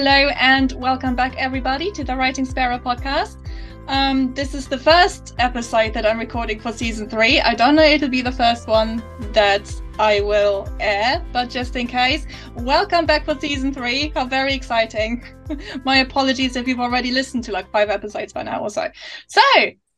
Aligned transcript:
Hello 0.00 0.30
and 0.38 0.72
welcome 0.80 1.14
back, 1.14 1.36
everybody, 1.36 1.92
to 1.92 2.02
the 2.02 2.16
Writing 2.16 2.46
Sparrow 2.46 2.78
podcast. 2.78 3.36
Um, 3.86 4.32
this 4.32 4.54
is 4.54 4.66
the 4.66 4.78
first 4.78 5.34
episode 5.38 5.92
that 5.92 6.06
I'm 6.06 6.18
recording 6.18 6.58
for 6.58 6.72
season 6.72 7.06
three. 7.06 7.38
I 7.38 7.54
don't 7.54 7.74
know 7.74 7.82
if 7.82 7.96
it'll 7.96 8.08
be 8.08 8.22
the 8.22 8.32
first 8.32 8.66
one 8.66 9.02
that 9.34 9.70
I 9.98 10.22
will 10.22 10.66
air, 10.80 11.22
but 11.34 11.50
just 11.50 11.76
in 11.76 11.86
case, 11.86 12.26
welcome 12.54 13.04
back 13.04 13.26
for 13.26 13.38
season 13.38 13.74
three. 13.74 14.10
How 14.14 14.24
very 14.24 14.54
exciting! 14.54 15.22
My 15.84 15.98
apologies 15.98 16.56
if 16.56 16.66
you've 16.66 16.80
already 16.80 17.10
listened 17.10 17.44
to 17.44 17.52
like 17.52 17.70
five 17.70 17.90
episodes 17.90 18.32
by 18.32 18.44
now 18.44 18.62
or 18.62 18.70
so. 18.70 18.88
So, 19.26 19.42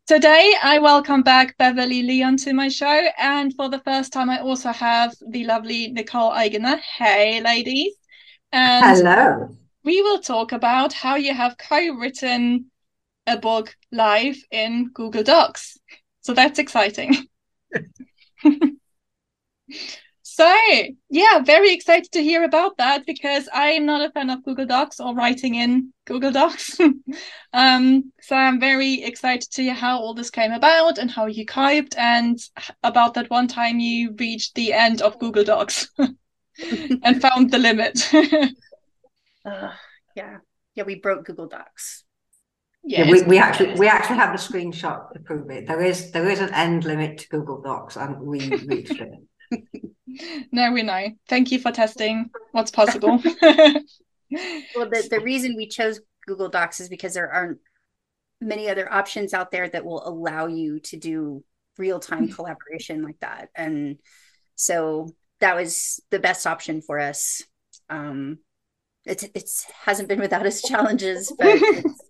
Today, 0.08 0.52
I 0.64 0.80
welcome 0.80 1.22
back 1.22 1.56
Beverley 1.58 2.02
Leon 2.02 2.38
to 2.38 2.52
my 2.52 2.66
show, 2.66 3.06
and 3.20 3.54
for 3.54 3.68
the 3.68 3.78
first 3.78 4.12
time, 4.12 4.30
I 4.30 4.40
also 4.40 4.72
have 4.72 5.14
the 5.28 5.44
lovely 5.44 5.92
Nicole 5.92 6.32
Eigener. 6.32 6.80
Hey, 6.80 7.40
ladies. 7.40 7.94
And 8.50 8.84
Hello. 8.98 9.56
We 9.84 10.00
will 10.02 10.20
talk 10.20 10.52
about 10.52 10.92
how 10.92 11.16
you 11.16 11.34
have 11.34 11.56
co 11.58 11.94
written 11.94 12.70
a 13.26 13.36
book 13.36 13.76
live 13.90 14.36
in 14.50 14.90
Google 14.92 15.22
Docs. 15.22 15.78
So 16.20 16.34
that's 16.34 16.58
exciting. 16.58 17.16
so, 20.22 20.56
yeah, 21.10 21.40
very 21.40 21.72
excited 21.72 22.12
to 22.12 22.22
hear 22.22 22.44
about 22.44 22.76
that 22.78 23.06
because 23.06 23.48
I 23.52 23.70
am 23.70 23.86
not 23.86 24.08
a 24.08 24.10
fan 24.12 24.30
of 24.30 24.44
Google 24.44 24.66
Docs 24.66 25.00
or 25.00 25.14
writing 25.14 25.56
in 25.56 25.92
Google 26.04 26.30
Docs. 26.30 26.78
um, 27.52 28.12
so 28.20 28.36
I'm 28.36 28.60
very 28.60 29.02
excited 29.02 29.50
to 29.52 29.62
hear 29.62 29.74
how 29.74 29.98
all 29.98 30.14
this 30.14 30.30
came 30.30 30.52
about 30.52 30.98
and 30.98 31.10
how 31.10 31.26
you 31.26 31.44
coped 31.44 31.96
and 31.96 32.38
about 32.84 33.14
that 33.14 33.30
one 33.30 33.48
time 33.48 33.80
you 33.80 34.14
reached 34.18 34.54
the 34.54 34.72
end 34.72 35.02
of 35.02 35.18
Google 35.18 35.44
Docs. 35.44 35.88
and 37.02 37.20
found 37.20 37.50
the 37.50 37.58
limit. 37.58 38.08
Uh, 39.44 39.72
yeah, 40.14 40.38
yeah, 40.74 40.84
we 40.84 40.96
broke 40.96 41.24
Google 41.24 41.48
Docs. 41.48 42.04
Yeah, 42.84 43.04
yeah 43.04 43.12
we, 43.12 43.22
we 43.22 43.38
actually 43.38 43.74
we 43.74 43.86
actually 43.86 44.16
have 44.16 44.32
the 44.32 44.42
screenshot 44.42 45.12
to 45.12 45.20
prove 45.20 45.50
it. 45.50 45.66
There 45.66 45.82
is 45.82 46.10
there 46.10 46.28
is 46.28 46.40
an 46.40 46.52
end 46.52 46.84
limit 46.84 47.18
to 47.18 47.28
Google 47.28 47.60
Docs, 47.62 47.96
and 47.96 48.20
we 48.20 48.48
reached 48.66 49.00
it. 49.00 49.62
no, 50.52 50.72
we 50.72 50.82
know. 50.82 51.08
Thank 51.28 51.52
you 51.52 51.58
for 51.58 51.70
testing 51.70 52.30
what's 52.52 52.70
possible. 52.70 53.22
well, 53.42 54.88
the 54.88 55.06
the 55.10 55.20
reason 55.22 55.56
we 55.56 55.68
chose 55.68 56.00
Google 56.26 56.48
Docs 56.48 56.80
is 56.80 56.88
because 56.88 57.14
there 57.14 57.32
aren't 57.32 57.58
many 58.40 58.68
other 58.68 58.92
options 58.92 59.34
out 59.34 59.52
there 59.52 59.68
that 59.68 59.84
will 59.84 60.06
allow 60.06 60.46
you 60.46 60.80
to 60.80 60.96
do 60.96 61.44
real 61.78 62.00
time 62.00 62.28
collaboration 62.28 63.02
like 63.02 63.20
that, 63.20 63.50
and 63.54 63.98
so 64.56 65.10
that 65.40 65.56
was 65.56 66.00
the 66.10 66.18
best 66.18 66.46
option 66.46 66.82
for 66.82 66.98
us. 66.98 67.42
Um, 67.88 68.38
it's 69.04 69.24
it's 69.34 69.64
hasn't 69.84 70.08
been 70.08 70.20
without 70.20 70.46
its 70.46 70.62
challenges, 70.62 71.32
but 71.38 71.48
it's, 71.48 72.00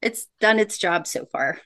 it's 0.00 0.26
done 0.40 0.58
its 0.58 0.78
job 0.78 1.06
so 1.06 1.26
far. 1.26 1.60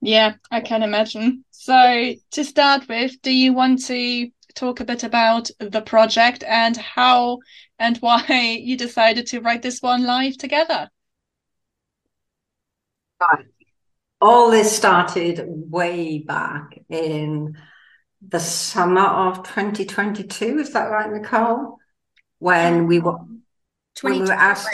Yeah, 0.00 0.34
I 0.50 0.60
can 0.60 0.82
imagine. 0.82 1.44
So 1.50 2.14
to 2.32 2.44
start 2.44 2.88
with, 2.88 3.20
do 3.22 3.32
you 3.32 3.52
want 3.52 3.84
to 3.86 4.30
talk 4.54 4.80
a 4.80 4.84
bit 4.84 5.04
about 5.04 5.50
the 5.58 5.82
project 5.82 6.44
and 6.44 6.76
how 6.76 7.38
and 7.78 7.96
why 8.00 8.60
you 8.62 8.76
decided 8.76 9.26
to 9.28 9.40
write 9.40 9.62
this 9.62 9.80
one 9.80 10.04
live 10.04 10.36
together? 10.36 10.88
Right. 13.20 13.46
All 14.20 14.50
this 14.50 14.74
started 14.74 15.44
way 15.46 16.18
back 16.18 16.78
in 16.88 17.56
the 18.26 18.40
summer 18.40 19.06
of 19.06 19.42
2022. 19.44 20.58
Is 20.58 20.72
that 20.72 20.90
right, 20.90 21.10
Nicole? 21.10 21.78
When 22.38 22.86
we 22.86 22.98
were, 22.98 23.18
when 24.02 24.20
we 24.20 24.20
were 24.20 24.32
asked. 24.32 24.68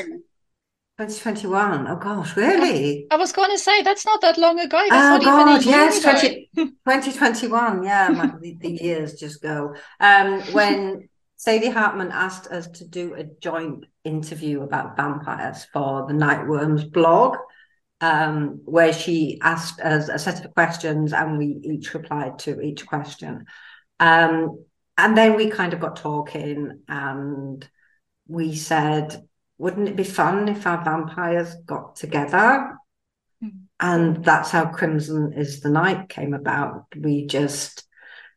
2021. 0.99 1.89
Oh 1.89 1.97
gosh, 1.97 2.37
really? 2.37 3.07
I 3.11 3.17
was 3.17 3.33
going 3.33 3.51
to 3.51 3.59
say 3.59 3.83
that's 3.83 4.05
not 4.05 4.21
that 4.21 4.37
long 4.39 4.61
ago. 4.61 4.81
That's 4.89 5.23
oh 5.23 5.25
god, 5.25 5.65
yes, 5.65 6.01
20, 6.03 6.51
2021. 6.55 7.83
Yeah, 7.83 8.37
the, 8.41 8.57
the, 8.61 8.71
years 8.83 9.15
just 9.15 9.43
go. 9.43 9.75
Um, 9.99 10.43
when 10.53 11.09
Sadie 11.37 11.71
Hartman 11.71 12.13
asked 12.13 12.47
us 12.49 12.69
to 12.69 12.87
do 12.87 13.15
a 13.15 13.25
joint 13.25 13.87
interview 14.05 14.63
about 14.63 14.97
vampires 14.97 15.65
for 15.73 16.07
the 16.07 16.13
Nightworms 16.13 16.93
blog, 16.93 17.37
um, 18.01 18.61
where 18.65 18.93
she 18.93 19.39
asked 19.43 19.81
us 19.81 20.09
a 20.09 20.19
set 20.19 20.45
of 20.45 20.55
questions 20.55 21.13
and 21.13 21.39
we 21.39 21.59
each 21.65 21.95
replied 21.95 22.39
to 22.41 22.61
each 22.61 22.87
question. 22.87 23.47
Um, 23.99 24.65
and 24.97 25.17
then 25.17 25.37
we 25.37 25.51
kind 25.51 25.73
of 25.73 25.81
got 25.81 25.97
talking 25.97 26.81
and 26.89 27.69
we 28.27 28.55
said, 28.55 29.29
wouldn't 29.59 29.89
it 29.89 29.97
be 29.97 30.05
fun 30.05 30.49
if 30.49 30.67
our 30.67 30.83
vampires 30.85 31.55
got 31.67 31.97
together? 31.97 32.77
Mm-hmm. 33.43 33.49
And 33.81 34.25
that's 34.25 34.51
how 34.51 34.67
Crimson 34.67 35.33
is 35.35 35.61
the 35.61 35.71
Night 35.71 36.09
came 36.09 36.35
about. 36.35 36.87
We 36.97 37.27
just 37.27 37.85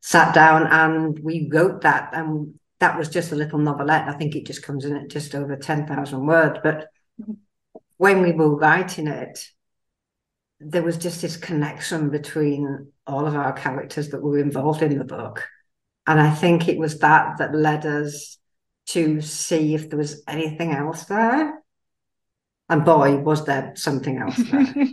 sat 0.01 0.33
down 0.33 0.67
and 0.67 1.17
we 1.19 1.49
wrote 1.51 1.81
that. 1.81 2.09
And 2.13 2.59
that 2.79 2.97
was 2.97 3.09
just 3.09 3.31
a 3.31 3.35
little 3.35 3.59
novelette. 3.59 4.07
I 4.07 4.13
think 4.13 4.35
it 4.35 4.45
just 4.45 4.63
comes 4.63 4.85
in 4.85 4.95
at 4.95 5.09
just 5.09 5.35
over 5.35 5.55
10,000 5.55 6.25
words. 6.25 6.59
But 6.63 6.89
mm-hmm. 7.21 7.33
when 7.97 8.21
we 8.21 8.31
were 8.31 8.55
writing 8.55 9.07
it, 9.07 9.47
there 10.59 10.83
was 10.83 10.97
just 10.97 11.21
this 11.21 11.37
connection 11.37 12.09
between 12.09 12.91
all 13.05 13.27
of 13.27 13.35
our 13.35 13.53
characters 13.53 14.09
that 14.09 14.21
were 14.21 14.39
involved 14.39 14.81
in 14.81 14.97
the 14.97 15.03
book. 15.03 15.47
And 16.07 16.19
I 16.19 16.33
think 16.33 16.67
it 16.67 16.77
was 16.77 16.99
that 16.99 17.37
that 17.39 17.55
led 17.55 17.85
us 17.85 18.37
to 18.87 19.21
see 19.21 19.73
if 19.73 19.89
there 19.89 19.97
was 19.97 20.23
anything 20.27 20.71
else 20.71 21.05
there. 21.05 21.61
And 22.69 22.85
boy, 22.85 23.17
was 23.17 23.45
there 23.45 23.73
something 23.75 24.17
else 24.17 24.37
there. 24.37 24.87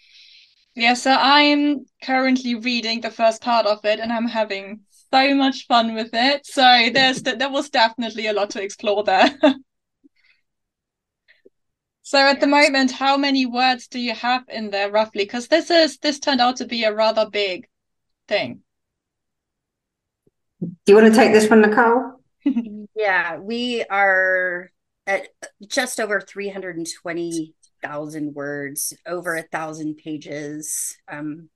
yeah, 0.74 0.94
so 0.94 1.16
I'm 1.18 1.86
currently 2.02 2.56
reading 2.56 3.00
the 3.00 3.10
first 3.10 3.42
part 3.42 3.66
of 3.66 3.84
it 3.84 4.00
and 4.00 4.12
I'm 4.12 4.28
having 4.28 4.80
so 5.12 5.34
much 5.34 5.66
fun 5.66 5.94
with 5.94 6.10
it. 6.12 6.46
So 6.46 6.88
there's 6.92 7.22
there 7.22 7.50
was 7.50 7.70
definitely 7.70 8.26
a 8.26 8.32
lot 8.32 8.50
to 8.50 8.62
explore 8.62 9.04
there. 9.04 9.36
So 12.10 12.18
at 12.18 12.40
the 12.40 12.48
moment, 12.48 12.90
how 12.90 13.16
many 13.16 13.46
words 13.46 13.86
do 13.86 14.00
you 14.00 14.14
have 14.14 14.42
in 14.48 14.70
there 14.70 14.90
roughly? 14.90 15.22
Because 15.22 15.46
this 15.46 15.70
is 15.70 15.96
this 15.98 16.18
turned 16.18 16.40
out 16.40 16.56
to 16.56 16.64
be 16.64 16.82
a 16.82 16.92
rather 16.92 17.30
big 17.30 17.68
thing. 18.26 18.64
Do 20.60 20.68
you 20.86 20.94
want 20.94 21.12
to 21.12 21.18
take 21.18 21.32
this 21.32 21.48
one, 21.48 21.62
Nicole? 21.62 22.20
yeah, 22.94 23.38
we 23.38 23.82
are 23.84 24.70
at 25.06 25.28
just 25.66 26.00
over 26.00 26.20
320,000 26.20 28.34
words, 28.34 28.92
over 29.06 29.36
a 29.36 29.42
thousand 29.42 29.96
pages, 29.96 30.96
um, 31.08 31.48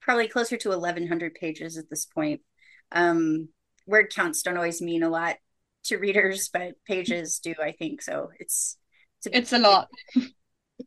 probably 0.00 0.28
closer 0.28 0.56
to 0.56 0.70
1,100 0.70 1.34
pages 1.34 1.76
at 1.76 1.90
this 1.90 2.06
point. 2.06 2.40
Um, 2.90 3.50
word 3.86 4.14
counts 4.14 4.42
don't 4.42 4.56
always 4.56 4.80
mean 4.80 5.02
a 5.02 5.10
lot 5.10 5.36
to 5.84 5.98
readers, 5.98 6.48
but 6.52 6.74
pages 6.86 7.38
do, 7.38 7.54
I 7.62 7.72
think. 7.72 8.02
So 8.02 8.30
it's 8.38 8.78
it's 9.18 9.26
a, 9.26 9.36
it's 9.36 9.52
a 9.52 9.58
lot. 9.58 9.88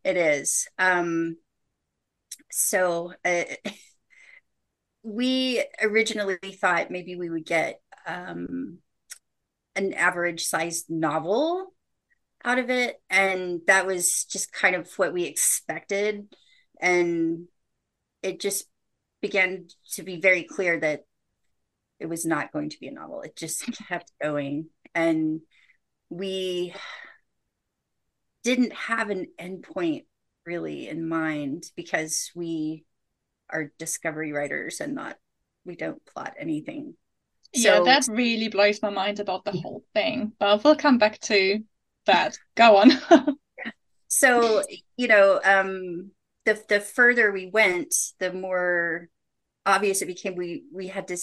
It 0.04 0.18
is. 0.18 0.68
Um, 0.78 1.38
so 2.52 3.14
uh, 3.24 3.44
we 5.06 5.64
originally 5.84 6.38
thought 6.60 6.90
maybe 6.90 7.16
we 7.16 7.30
would 7.30 7.46
get 7.46 7.80
um, 8.08 8.80
an 9.76 9.94
average 9.94 10.46
sized 10.46 10.90
novel 10.90 11.68
out 12.44 12.58
of 12.58 12.72
it. 12.72 13.00
And 13.10 13.62
that 13.68 13.86
was 13.86 14.26
just 14.26 14.52
kind 14.52 14.76
of 14.76 14.92
what 14.98 15.14
we 15.14 15.26
expected. 15.26 16.34
And 16.82 17.48
it 18.24 18.40
just 18.40 18.66
began 19.22 19.68
to 19.94 20.04
be 20.04 20.20
very 20.20 20.44
clear 20.44 20.80
that 20.80 21.02
it 22.00 22.08
was 22.08 22.26
not 22.26 22.52
going 22.52 22.70
to 22.72 22.80
be 22.80 22.88
a 22.88 22.92
novel. 22.92 23.22
It 23.22 23.36
just 23.36 23.64
kept 23.88 24.12
going. 24.20 24.70
And 24.96 25.42
we 26.10 26.74
didn't 28.44 28.74
have 28.74 29.12
an 29.12 29.28
endpoint 29.40 30.06
really 30.48 30.88
in 30.88 31.08
mind 31.08 31.66
because 31.76 32.32
we 32.36 32.86
are 33.50 33.72
discovery 33.78 34.32
writers 34.32 34.80
and 34.82 34.96
not 34.96 35.18
we 35.66 35.76
don't 35.76 36.04
plot 36.06 36.36
anything. 36.40 36.96
So, 37.56 37.62
yeah, 37.62 37.80
that 37.84 38.08
really 38.12 38.50
blows 38.50 38.82
my 38.82 38.90
mind 38.90 39.20
about 39.20 39.46
the 39.46 39.52
whole 39.52 39.84
thing. 39.94 40.34
But 40.40 40.64
we'll 40.64 40.76
come 40.76 40.98
back 40.98 41.20
to 41.22 41.60
that. 42.06 42.38
Go 42.56 42.78
on. 42.78 42.92
so, 44.08 44.64
you 44.98 45.08
know, 45.08 45.40
um 45.44 46.12
the 46.46 46.62
the 46.68 46.80
further 46.80 47.32
we 47.32 47.48
went, 47.48 47.96
the 48.20 48.32
more 48.32 49.10
obvious 49.66 50.02
it 50.02 50.08
became 50.08 50.36
we 50.36 50.64
we 50.72 50.88
had 50.88 51.08
to 51.08 51.18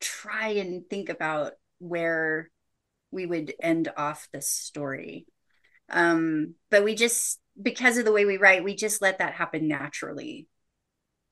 try 0.00 0.48
and 0.48 0.88
think 0.88 1.08
about 1.08 1.52
where 1.78 2.50
we 3.10 3.26
would 3.26 3.54
end 3.60 3.90
off 3.96 4.28
the 4.32 4.40
story 4.40 5.26
um 5.90 6.54
but 6.70 6.84
we 6.84 6.94
just 6.94 7.38
because 7.60 7.98
of 7.98 8.04
the 8.04 8.12
way 8.12 8.24
we 8.24 8.36
write 8.36 8.64
we 8.64 8.74
just 8.74 9.02
let 9.02 9.18
that 9.18 9.34
happen 9.34 9.68
naturally 9.68 10.46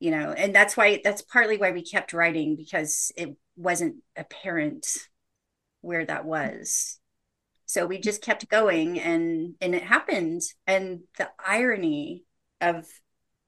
you 0.02 0.10
know 0.10 0.32
and 0.32 0.54
that's 0.54 0.76
why 0.76 1.00
that's 1.04 1.22
partly 1.22 1.56
why 1.56 1.70
we 1.70 1.82
kept 1.82 2.12
writing 2.12 2.56
because 2.56 3.12
it 3.16 3.36
wasn't 3.56 3.96
apparent 4.16 4.86
where 5.82 6.04
that 6.06 6.24
was 6.24 6.98
So 7.72 7.86
we 7.86 7.98
just 8.00 8.20
kept 8.20 8.50
going 8.50 9.00
and 9.00 9.54
and 9.62 9.74
it 9.74 9.82
happened. 9.82 10.42
And 10.66 11.04
the 11.16 11.30
irony 11.38 12.24
of 12.60 12.86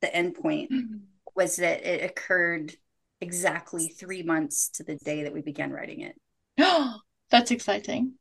the 0.00 0.06
endpoint 0.06 0.70
mm-hmm. 0.70 0.96
was 1.34 1.56
that 1.56 1.84
it 1.86 2.02
occurred 2.02 2.74
exactly 3.20 3.88
three 3.88 4.22
months 4.22 4.70
to 4.76 4.82
the 4.82 4.96
day 4.96 5.24
that 5.24 5.34
we 5.34 5.42
began 5.42 5.70
writing 5.72 6.00
it. 6.00 6.14
Oh, 6.58 7.00
That's 7.30 7.50
exciting. 7.50 8.14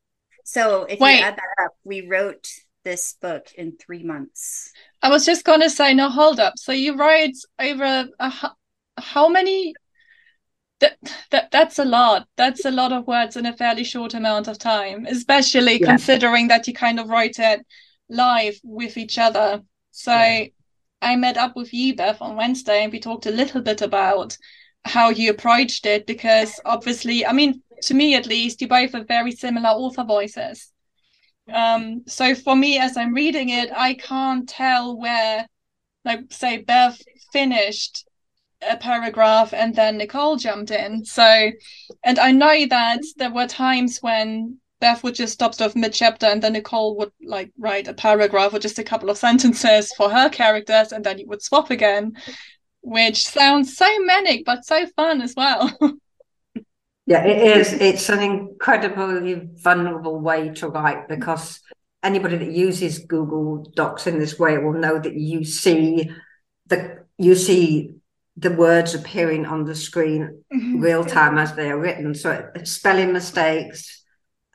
So 0.44 0.84
if 0.84 1.00
Wait. 1.00 1.20
you 1.20 1.24
add 1.24 1.38
that 1.38 1.64
up, 1.64 1.72
we 1.86 2.06
wrote 2.06 2.50
this 2.84 3.16
book 3.22 3.48
in 3.56 3.78
three 3.78 4.04
months. 4.04 4.72
I 5.02 5.10
was 5.10 5.26
just 5.26 5.46
gonna 5.46 5.70
say, 5.70 5.94
no, 5.94 6.10
hold 6.10 6.40
up. 6.40 6.54
So 6.58 6.72
you 6.72 6.96
write 6.96 7.38
over 7.60 8.10
a, 8.20 8.52
how 8.98 9.30
many? 9.30 9.74
That, 10.80 10.98
that 11.32 11.52
that's 11.52 11.80
a 11.80 11.86
lot. 11.86 12.28
That's 12.36 12.66
a 12.66 12.72
lot 12.72 12.92
of 12.92 13.08
words 13.08 13.38
in 13.38 13.46
a 13.46 13.56
fairly 13.56 13.86
short 13.86 14.14
amount 14.14 14.50
of 14.50 14.58
time, 14.58 15.06
especially 15.06 15.80
yeah. 15.80 15.88
considering 15.88 16.50
that 16.50 16.68
you 16.68 16.74
kind 16.74 17.00
of 17.00 17.08
write 17.08 17.40
it 17.40 17.66
live 18.10 18.60
with 18.64 18.98
each 18.98 19.18
other. 19.18 19.62
So 19.92 20.12
yeah. 20.12 20.46
I 21.02 21.16
met 21.16 21.38
up 21.38 21.56
with 21.56 21.74
you, 21.74 21.96
Bev, 21.96 22.22
on 22.22 22.36
Wednesday, 22.36 22.84
and 22.84 22.92
we 22.92 23.00
talked 23.00 23.28
a 23.28 23.32
little 23.32 23.62
bit 23.62 23.82
about 23.82 24.38
how 24.86 25.10
you 25.10 25.32
approached 25.32 25.86
it 25.86 26.06
because 26.06 26.60
obviously, 26.66 27.26
I 27.26 27.32
mean, 27.32 27.62
to 27.84 27.94
me 27.94 28.16
at 28.16 28.28
least, 28.28 28.62
you 28.62 28.68
both 28.68 28.92
have 28.92 29.08
very 29.08 29.32
similar 29.32 29.70
author 29.70 30.04
voices. 30.04 30.73
Um, 31.52 32.04
so 32.08 32.36
for 32.36 32.56
me, 32.56 32.78
as 32.78 32.98
I'm 32.98 33.14
reading 33.14 33.50
it, 33.50 33.70
I 33.76 33.96
can't 33.96 34.48
tell 34.48 34.98
where, 34.98 35.48
like, 36.06 36.32
say, 36.32 36.58
Bev 36.58 36.98
finished 37.32 38.06
a 38.62 38.78
paragraph 38.78 39.54
and 39.54 39.76
then 39.76 39.98
Nicole 39.98 40.38
jumped 40.38 40.72
in. 40.72 41.04
So, 41.06 41.52
and 42.04 42.20
I 42.20 42.32
know 42.32 42.66
that 42.68 43.02
there 43.18 43.32
were 43.32 43.48
times 43.48 44.00
when 44.02 44.60
Bev 44.80 45.04
would 45.04 45.16
just 45.16 45.34
stop 45.34 45.54
stuff 45.54 45.76
mid 45.76 45.94
chapter 45.94 46.26
and 46.26 46.42
then 46.42 46.54
Nicole 46.54 46.98
would 46.98 47.12
like 47.26 47.52
write 47.58 47.88
a 47.88 47.94
paragraph 47.94 48.54
or 48.54 48.60
just 48.60 48.80
a 48.80 48.84
couple 48.84 49.10
of 49.10 49.18
sentences 49.18 49.92
for 49.98 50.10
her 50.10 50.30
characters 50.30 50.92
and 50.92 51.04
then 51.04 51.20
you 51.20 51.28
would 51.28 51.42
swap 51.42 51.72
again, 51.72 52.14
which 52.82 53.28
sounds 53.28 53.76
so 53.76 53.88
manic 54.00 54.46
but 54.46 54.66
so 54.66 54.86
fun 54.96 55.22
as 55.22 55.34
well. 55.36 55.72
Yeah, 57.06 57.26
it 57.26 57.58
is. 57.58 57.74
It's 57.74 58.10
an 58.10 58.20
incredibly 58.20 59.50
vulnerable 59.56 60.20
way 60.20 60.50
to 60.56 60.70
write 60.70 61.10
because 61.10 61.60
anybody 62.02 62.38
that 62.38 62.52
uses 62.52 63.00
Google 63.00 63.70
Docs 63.76 64.08
in 64.08 64.20
this 64.20 64.40
way 64.40 64.58
will 64.58 64.74
know 64.74 65.00
that 65.00 65.14
you 65.14 65.44
see 65.44 66.10
the 66.68 67.04
you 67.18 67.36
see 67.36 67.96
the 68.38 68.52
words 68.52 68.96
appearing 68.96 69.46
on 69.46 69.66
the 69.66 69.76
screen 69.76 70.44
mm-hmm. 70.52 70.80
real 70.80 71.04
time 71.04 71.38
as 71.38 71.54
they 71.54 71.70
are 71.70 71.78
written. 71.78 72.16
So 72.16 72.50
spelling 72.64 73.14
mistakes, 73.14 74.04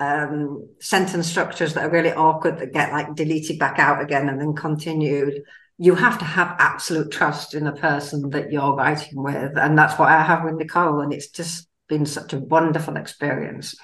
um, 0.01 0.69
sentence 0.81 1.29
structures 1.29 1.75
that 1.75 1.85
are 1.85 1.91
really 1.91 2.13
awkward 2.13 2.59
that 2.59 2.73
get 2.73 2.93
like 2.93 3.15
deleted 3.15 3.59
back 3.59 3.79
out 3.79 4.03
again 4.03 4.29
and 4.29 4.41
then 4.41 4.55
continued. 4.55 5.43
You 5.77 5.95
have 5.95 6.19
to 6.19 6.25
have 6.25 6.57
absolute 6.59 7.13
trust 7.13 7.55
in 7.55 7.65
the 7.65 7.73
person 7.73 8.31
that 8.31 8.51
you're 8.51 8.75
writing 8.75 9.23
with, 9.23 9.57
and 9.57 9.79
that's 9.79 9.97
what 9.99 10.09
I 10.09 10.23
have 10.23 10.43
with 10.43 10.55
Nicole. 10.55 11.01
And 11.01 11.13
it's 11.13 11.29
just 11.29 11.68
been 11.89 12.07
such 12.07 12.33
a 12.33 12.39
wonderful 12.39 12.97
experience. 12.97 13.75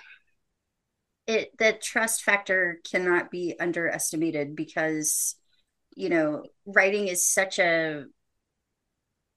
It 1.26 1.56
the 1.58 1.72
trust 1.72 2.22
factor 2.22 2.80
cannot 2.90 3.30
be 3.30 3.54
underestimated 3.58 4.54
because 4.54 5.36
you 5.96 6.08
know 6.10 6.44
writing 6.66 7.08
is 7.08 7.26
such 7.26 7.58
a 7.58 8.04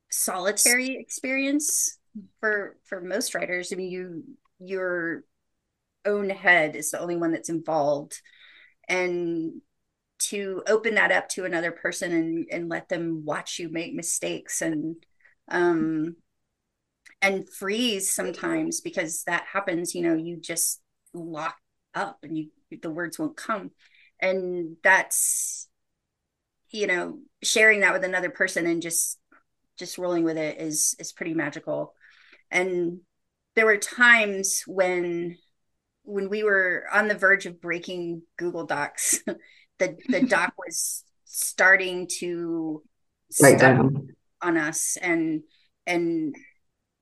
solitary 0.10 0.98
experience 0.98 1.98
for 2.40 2.78
for 2.86 3.02
most 3.02 3.36
writers. 3.36 3.72
I 3.72 3.75
mean, 3.75 3.92
you 3.92 4.24
your 4.60 5.24
own 6.06 6.30
head 6.30 6.75
is 6.75 6.92
the 6.92 7.00
only 7.00 7.18
one 7.18 7.31
that's 7.31 7.50
involved, 7.50 8.22
and 8.88 9.62
to 10.19 10.64
open 10.68 10.96
that 10.96 11.12
up 11.12 11.30
to 11.30 11.46
another 11.46 11.72
person 11.72 12.12
and 12.12 12.48
and 12.52 12.69
let 12.69 12.90
them 12.90 13.24
watch 13.24 13.60
you 13.60 13.69
make 13.69 13.94
mistakes 13.94 14.62
and 14.62 14.96
um 15.50 16.16
and 17.22 17.50
freeze 17.50 18.14
sometimes 18.14 18.81
because 18.81 19.24
that 19.24 19.46
happens 19.52 19.96
you 19.96 20.02
know 20.04 20.16
you 20.16 20.38
just 20.38 20.81
lock 21.14 21.56
up 21.96 22.19
and 22.24 22.38
you 22.38 22.50
the 22.81 22.90
words 22.90 23.18
won't 23.19 23.38
come. 23.38 23.72
And 24.19 24.78
that's 24.84 25.68
you 26.69 26.88
know 26.88 27.19
sharing 27.44 27.81
that 27.81 27.94
with 27.94 28.04
another 28.04 28.30
person 28.30 28.66
and 28.66 28.81
just 28.81 29.19
just 29.78 29.98
rolling 29.98 30.24
with 30.24 30.38
it 30.38 30.60
is 30.60 30.96
is 31.00 31.12
pretty 31.14 31.34
magical. 31.34 31.94
And 32.52 33.02
there 33.56 33.66
were 33.66 33.78
times 33.78 34.64
when 34.68 35.38
when 36.04 36.30
we 36.30 36.44
were 36.44 36.86
on 36.92 37.08
the 37.08 37.16
verge 37.16 37.46
of 37.46 37.60
breaking 37.60 38.22
google 38.38 38.66
docs 38.66 39.22
the 39.80 39.98
the 40.08 40.22
doc 40.22 40.54
was 40.58 41.04
starting 41.25 42.08
to 42.08 42.81
right 43.42 43.60
down. 43.60 44.08
on 44.42 44.56
us 44.56 44.98
and 45.02 45.44
and 45.86 46.34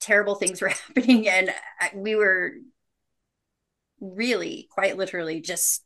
terrible 0.06 0.36
things 0.36 0.62
were 0.62 0.69
happening 0.88 1.28
and 1.28 1.52
we 1.94 2.16
were 2.16 2.54
really 4.00 4.68
quite 4.72 4.98
literally 4.98 5.42
just 5.42 5.84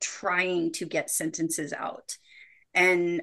trying 0.00 0.72
to 0.72 0.84
get 0.84 1.10
sentences 1.10 1.72
out. 1.72 2.16
And 2.74 3.22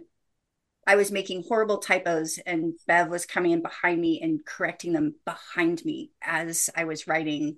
i 0.86 0.98
was 0.98 1.14
making 1.14 1.46
horrible 1.48 1.78
typos 1.78 2.40
and 2.46 2.74
bev 2.88 3.08
was 3.08 3.26
coming 3.26 3.52
in 3.52 3.62
behind 3.62 4.02
me 4.02 4.20
and 4.22 4.46
correcting 4.46 4.92
them 4.92 5.16
behind 5.24 5.82
me 5.86 6.12
as 6.22 6.70
i 6.76 6.84
was 6.84 7.08
writing 7.08 7.56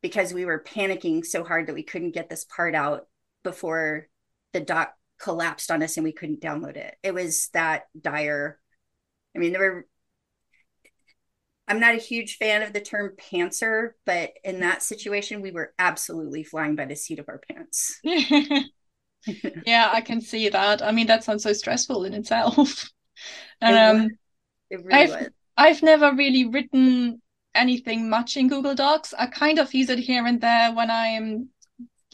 because 0.00 0.32
we 0.32 0.44
were 0.44 0.62
panicking 0.62 1.26
so 1.26 1.42
hard 1.42 1.66
that 1.66 1.74
we 1.74 1.82
couldn't 1.82 2.14
get 2.14 2.30
this 2.30 2.44
part 2.44 2.76
out 2.76 3.08
before 3.42 4.06
the 4.52 4.60
doc 4.60 4.94
collapsed 5.18 5.70
on 5.70 5.82
us 5.82 5.96
and 5.96 6.04
we 6.04 6.12
couldn't 6.12 6.40
download 6.40 6.76
it. 6.76 6.96
It 7.02 7.12
was 7.12 7.48
that 7.52 7.84
dire. 8.00 8.58
I 9.34 9.38
mean 9.38 9.52
there 9.52 9.72
were 9.72 9.86
I'm 11.68 11.80
not 11.80 11.94
a 11.94 11.98
huge 11.98 12.38
fan 12.38 12.62
of 12.62 12.72
the 12.72 12.80
term 12.80 13.12
pantser, 13.18 13.90
but 14.06 14.32
in 14.42 14.60
that 14.60 14.82
situation, 14.82 15.42
we 15.42 15.50
were 15.50 15.74
absolutely 15.78 16.42
flying 16.42 16.76
by 16.76 16.86
the 16.86 16.96
seat 16.96 17.18
of 17.18 17.28
our 17.28 17.40
pants. 17.48 18.00
yeah, 19.66 19.90
I 19.92 20.00
can 20.00 20.20
see 20.20 20.48
that. 20.48 20.82
I 20.82 20.92
mean, 20.92 21.06
that 21.08 21.24
sounds 21.24 21.42
so 21.42 21.52
stressful 21.52 22.04
in 22.04 22.14
itself. 22.14 22.90
Um, 23.60 23.74
it, 23.74 23.80
was. 23.80 24.10
it 24.70 24.84
really 24.84 24.94
I've, 24.94 25.10
was. 25.10 25.28
I've 25.56 25.82
never 25.82 26.14
really 26.14 26.46
written 26.46 27.20
anything 27.52 28.08
much 28.08 28.36
in 28.36 28.48
Google 28.48 28.76
Docs. 28.76 29.12
I 29.18 29.26
kind 29.26 29.58
of 29.58 29.74
use 29.74 29.90
it 29.90 29.98
here 29.98 30.24
and 30.24 30.40
there 30.40 30.72
when 30.72 30.88
I'm 30.88 31.48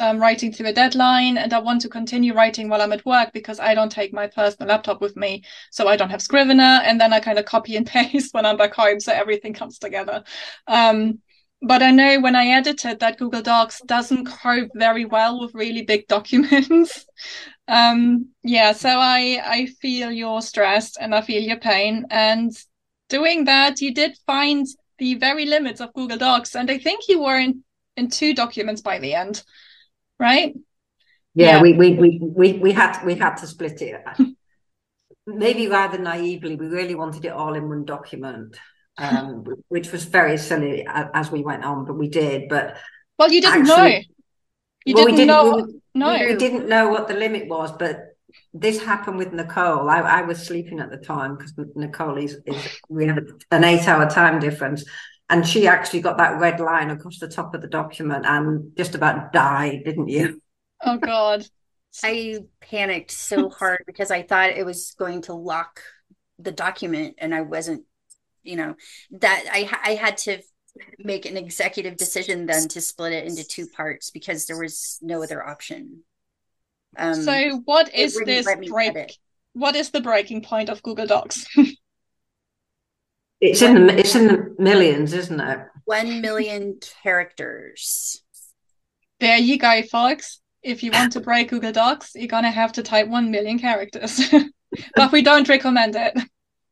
um, 0.00 0.18
writing 0.18 0.52
through 0.52 0.68
a 0.68 0.72
deadline 0.72 1.38
and 1.38 1.52
I 1.52 1.58
want 1.58 1.80
to 1.82 1.88
continue 1.88 2.34
writing 2.34 2.68
while 2.68 2.82
I'm 2.82 2.92
at 2.92 3.06
work 3.06 3.32
because 3.32 3.60
I 3.60 3.74
don't 3.74 3.92
take 3.92 4.12
my 4.12 4.26
personal 4.26 4.68
laptop 4.68 5.00
with 5.00 5.16
me. 5.16 5.44
So 5.70 5.88
I 5.88 5.96
don't 5.96 6.10
have 6.10 6.22
Scrivener 6.22 6.80
and 6.84 7.00
then 7.00 7.12
I 7.12 7.20
kind 7.20 7.38
of 7.38 7.44
copy 7.44 7.76
and 7.76 7.86
paste 7.98 8.34
when 8.34 8.46
I'm 8.46 8.56
back 8.56 8.74
home. 8.74 9.00
So 9.00 9.12
everything 9.12 9.54
comes 9.54 9.78
together. 9.78 10.24
Um, 10.66 11.20
but 11.62 11.82
I 11.82 11.92
know 11.92 12.20
when 12.20 12.36
I 12.36 12.48
edited 12.48 13.00
that 13.00 13.18
Google 13.18 13.40
Docs 13.40 13.80
doesn't 13.86 14.26
cope 14.26 14.70
very 14.74 15.04
well 15.04 15.40
with 15.40 15.54
really 15.54 15.82
big 15.82 16.06
documents. 16.08 17.06
um, 17.68 18.28
yeah, 18.42 18.72
so 18.72 18.90
I 18.90 19.40
I 19.42 19.66
feel 19.80 20.10
your 20.10 20.42
stress 20.42 20.96
and 20.96 21.14
I 21.14 21.22
feel 21.22 21.42
your 21.42 21.58
pain. 21.58 22.04
And 22.10 22.52
doing 23.08 23.44
that, 23.46 23.80
you 23.80 23.94
did 23.94 24.18
find 24.26 24.66
the 24.98 25.14
very 25.14 25.46
limits 25.46 25.80
of 25.80 25.94
Google 25.94 26.18
Docs, 26.18 26.54
and 26.54 26.70
I 26.70 26.78
think 26.78 27.08
you 27.08 27.22
were 27.22 27.38
in 27.38 27.64
in 27.96 28.10
two 28.10 28.34
documents 28.34 28.82
by 28.82 28.98
the 28.98 29.14
end 29.14 29.42
right? 30.18 30.54
Yeah, 31.34 31.56
yeah. 31.56 31.62
We, 31.62 31.72
we 31.72 31.94
we 31.94 32.18
we 32.22 32.52
we 32.54 32.72
had 32.72 33.04
we 33.04 33.14
had 33.14 33.36
to 33.36 33.46
split 33.46 33.82
it. 33.82 34.02
Maybe 35.26 35.68
rather 35.68 35.98
naively, 35.98 36.54
we 36.54 36.66
really 36.66 36.94
wanted 36.94 37.24
it 37.24 37.32
all 37.32 37.54
in 37.54 37.68
one 37.68 37.84
document, 37.84 38.56
um, 38.98 39.44
which 39.68 39.90
was 39.90 40.04
very 40.04 40.36
silly 40.36 40.86
as 40.86 41.30
we 41.30 41.42
went 41.42 41.64
on, 41.64 41.86
but 41.86 41.94
we 41.94 42.08
did. 42.08 42.48
But 42.48 42.76
well, 43.18 43.32
you 43.32 43.40
didn't 43.40 43.68
actually, 43.68 43.92
know. 43.92 44.00
You 44.84 44.94
well, 44.94 45.04
didn't, 45.06 45.10
we 45.12 45.16
didn't 45.16 45.26
know. 45.26 45.56
We, 45.56 45.80
no, 45.94 46.26
we 46.26 46.36
didn't 46.36 46.68
know 46.68 46.88
what 46.88 47.08
the 47.08 47.14
limit 47.14 47.48
was, 47.48 47.72
but 47.72 48.14
this 48.52 48.82
happened 48.82 49.18
with 49.18 49.32
Nicole. 49.32 49.88
I, 49.88 50.00
I 50.00 50.22
was 50.22 50.44
sleeping 50.44 50.80
at 50.80 50.90
the 50.90 50.96
time 50.96 51.36
because 51.36 51.54
Nicole 51.74 52.18
is, 52.18 52.36
is 52.46 52.80
we 52.88 53.06
have 53.06 53.18
an 53.50 53.64
eight 53.64 53.86
hour 53.88 54.08
time 54.08 54.40
difference 54.40 54.84
and 55.30 55.46
she 55.46 55.66
actually 55.66 56.00
got 56.00 56.18
that 56.18 56.40
red 56.40 56.60
line 56.60 56.90
across 56.90 57.18
the 57.18 57.28
top 57.28 57.54
of 57.54 57.62
the 57.62 57.68
document 57.68 58.26
and 58.26 58.76
just 58.76 58.94
about 58.94 59.32
died, 59.32 59.82
didn't 59.84 60.08
you? 60.08 60.40
Oh 60.84 60.98
God. 60.98 61.46
I 62.02 62.40
panicked 62.60 63.10
so 63.10 63.48
hard 63.58 63.84
because 63.86 64.10
I 64.10 64.22
thought 64.22 64.50
it 64.50 64.66
was 64.66 64.94
going 64.98 65.22
to 65.22 65.34
lock 65.34 65.80
the 66.38 66.52
document 66.52 67.16
and 67.18 67.34
I 67.34 67.42
wasn't, 67.42 67.84
you 68.42 68.56
know, 68.56 68.74
that 69.12 69.44
I 69.50 69.68
I 69.82 69.94
had 69.94 70.18
to 70.18 70.42
make 70.98 71.24
an 71.24 71.36
executive 71.36 71.96
decision 71.96 72.46
then 72.46 72.68
to 72.68 72.80
split 72.80 73.12
it 73.12 73.26
into 73.26 73.44
two 73.44 73.68
parts 73.68 74.10
because 74.10 74.46
there 74.46 74.58
was 74.58 74.98
no 75.00 75.22
other 75.22 75.46
option. 75.46 76.02
Um, 76.96 77.14
so 77.14 77.62
what 77.64 77.94
is 77.94 78.20
this 78.24 78.46
break? 78.68 79.18
What 79.52 79.76
is 79.76 79.90
the 79.90 80.00
breaking 80.00 80.42
point 80.42 80.68
of 80.68 80.82
Google 80.82 81.06
Docs? 81.06 81.46
It's 83.44 83.60
in 83.60 83.86
the 83.86 83.98
it's 83.98 84.14
in 84.14 84.26
the 84.26 84.54
millions, 84.58 85.12
isn't 85.12 85.38
it? 85.38 85.58
One 85.84 86.22
million 86.22 86.80
characters. 87.02 88.22
There 89.20 89.36
you 89.36 89.58
go, 89.58 89.82
folks. 89.82 90.40
if 90.62 90.82
you 90.82 90.90
want 90.90 91.12
to 91.12 91.20
break 91.20 91.50
Google 91.50 91.72
Docs, 91.72 92.12
you're 92.14 92.26
gonna 92.26 92.50
have 92.50 92.72
to 92.72 92.82
type 92.82 93.06
one 93.06 93.30
million 93.30 93.58
characters. 93.58 94.32
but 94.96 95.12
we 95.12 95.20
don't 95.20 95.46
recommend 95.46 95.94
it. 95.94 96.14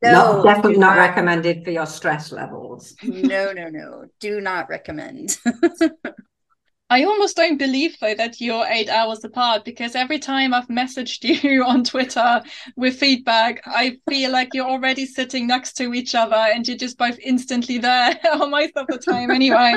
No, 0.02 0.12
not, 0.12 0.44
definitely 0.44 0.78
not, 0.78 0.96
not 0.96 1.08
recommended 1.08 1.62
for 1.62 1.72
your 1.72 1.86
stress 1.86 2.32
levels. 2.32 2.94
no, 3.02 3.52
no, 3.52 3.68
no. 3.68 4.06
Do 4.18 4.40
not 4.40 4.70
recommend. 4.70 5.38
I 6.92 7.04
almost 7.04 7.36
don't 7.36 7.56
believe 7.56 7.96
though 8.02 8.14
that 8.16 8.38
you're 8.38 8.66
eight 8.68 8.90
hours 8.90 9.24
apart 9.24 9.64
because 9.64 9.94
every 9.94 10.18
time 10.18 10.52
I've 10.52 10.68
messaged 10.68 11.24
you 11.42 11.64
on 11.64 11.84
Twitter 11.84 12.42
with 12.76 12.98
feedback, 12.98 13.62
I 13.64 13.96
feel 14.10 14.30
like 14.30 14.50
you're 14.52 14.68
already 14.68 15.06
sitting 15.06 15.46
next 15.46 15.72
to 15.78 15.94
each 15.94 16.14
other 16.14 16.36
and 16.36 16.68
you're 16.68 16.76
just 16.76 16.98
both 16.98 17.18
instantly 17.20 17.78
there 17.78 18.18
most 18.36 18.76
of 18.76 18.88
the 18.88 18.98
time 18.98 19.30
anyway. 19.30 19.76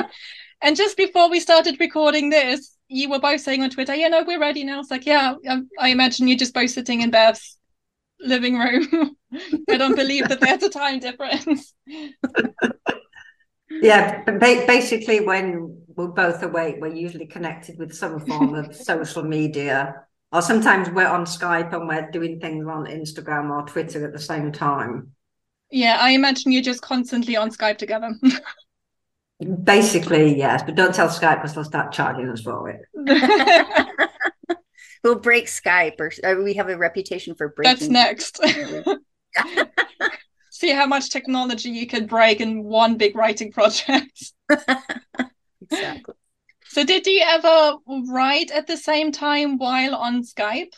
and 0.60 0.76
just 0.76 0.98
before 0.98 1.30
we 1.30 1.40
started 1.40 1.80
recording 1.80 2.28
this, 2.28 2.76
you 2.88 3.08
were 3.08 3.18
both 3.18 3.40
saying 3.40 3.62
on 3.62 3.70
Twitter, 3.70 3.94
you 3.94 4.10
know, 4.10 4.22
we're 4.22 4.38
ready 4.38 4.62
now. 4.62 4.80
It's 4.80 4.90
like, 4.90 5.06
yeah, 5.06 5.36
I, 5.48 5.60
I 5.78 5.88
imagine 5.88 6.28
you're 6.28 6.36
just 6.36 6.52
both 6.52 6.68
sitting 6.68 7.00
in 7.00 7.10
Bev's 7.10 7.56
living 8.20 8.58
room. 8.58 9.16
I 9.70 9.78
don't 9.78 9.96
believe 9.96 10.28
that 10.28 10.40
there's 10.40 10.62
a 10.62 10.68
time 10.68 10.98
difference. 11.00 11.72
yeah, 13.70 14.22
basically, 14.22 15.20
when 15.20 15.85
we're 15.96 16.08
both 16.08 16.42
awake, 16.42 16.76
we're 16.78 16.94
usually 16.94 17.26
connected 17.26 17.78
with 17.78 17.94
some 17.94 18.20
form 18.20 18.54
of 18.54 18.74
social 18.90 19.22
media, 19.22 20.04
or 20.30 20.42
sometimes 20.42 20.90
we're 20.90 21.06
on 21.06 21.24
Skype 21.24 21.72
and 21.72 21.88
we're 21.88 22.10
doing 22.10 22.38
things 22.38 22.66
on 22.66 22.84
Instagram 22.86 23.50
or 23.50 23.66
Twitter 23.66 24.04
at 24.04 24.12
the 24.12 24.18
same 24.18 24.52
time. 24.52 25.12
Yeah, 25.70 25.96
I 26.00 26.10
imagine 26.10 26.52
you're 26.52 26.62
just 26.62 26.82
constantly 26.82 27.36
on 27.36 27.50
Skype 27.50 27.78
together. 27.78 28.10
Basically, 29.64 30.36
yes, 30.36 30.62
but 30.62 30.74
don't 30.74 30.94
tell 30.94 31.08
Skype 31.08 31.36
because 31.36 31.54
they'll 31.54 31.64
start 31.64 31.92
charging 31.92 32.28
us 32.28 32.42
for 32.42 32.70
it. 32.70 32.80
we'll 35.04 35.18
break 35.18 35.46
Skype, 35.46 36.00
or, 36.00 36.10
or, 36.24 36.42
we 36.42 36.54
have 36.54 36.68
a 36.68 36.76
reputation 36.76 37.34
for 37.34 37.48
breaking. 37.48 37.74
That's 37.74 37.88
next. 37.88 38.40
See 40.50 40.72
how 40.72 40.86
much 40.86 41.10
technology 41.10 41.68
you 41.68 41.86
can 41.86 42.06
break 42.06 42.40
in 42.40 42.64
one 42.64 42.96
big 42.96 43.14
writing 43.14 43.52
project. 43.52 44.32
Exactly. 45.62 46.14
So, 46.68 46.82
did 46.84 47.06
you 47.06 47.22
ever 47.24 47.76
write 48.08 48.50
at 48.50 48.66
the 48.66 48.76
same 48.76 49.12
time 49.12 49.56
while 49.56 49.94
on 49.94 50.24
Skype? 50.24 50.72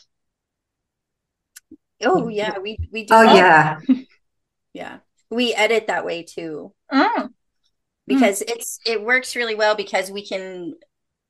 Oh 2.03 2.27
yeah, 2.27 2.59
we 2.59 2.77
we 2.91 3.05
do. 3.05 3.13
Oh 3.13 3.23
yeah, 3.23 3.79
yeah. 4.73 4.97
We 5.31 5.53
edit 5.53 5.87
that 5.87 6.05
way 6.05 6.23
too. 6.23 6.73
Oh. 6.91 7.29
Because 8.07 8.41
mm. 8.41 8.51
it's 8.51 8.79
it 8.85 9.03
works 9.03 9.35
really 9.35 9.55
well 9.55 9.75
because 9.75 10.11
we 10.11 10.25
can 10.25 10.73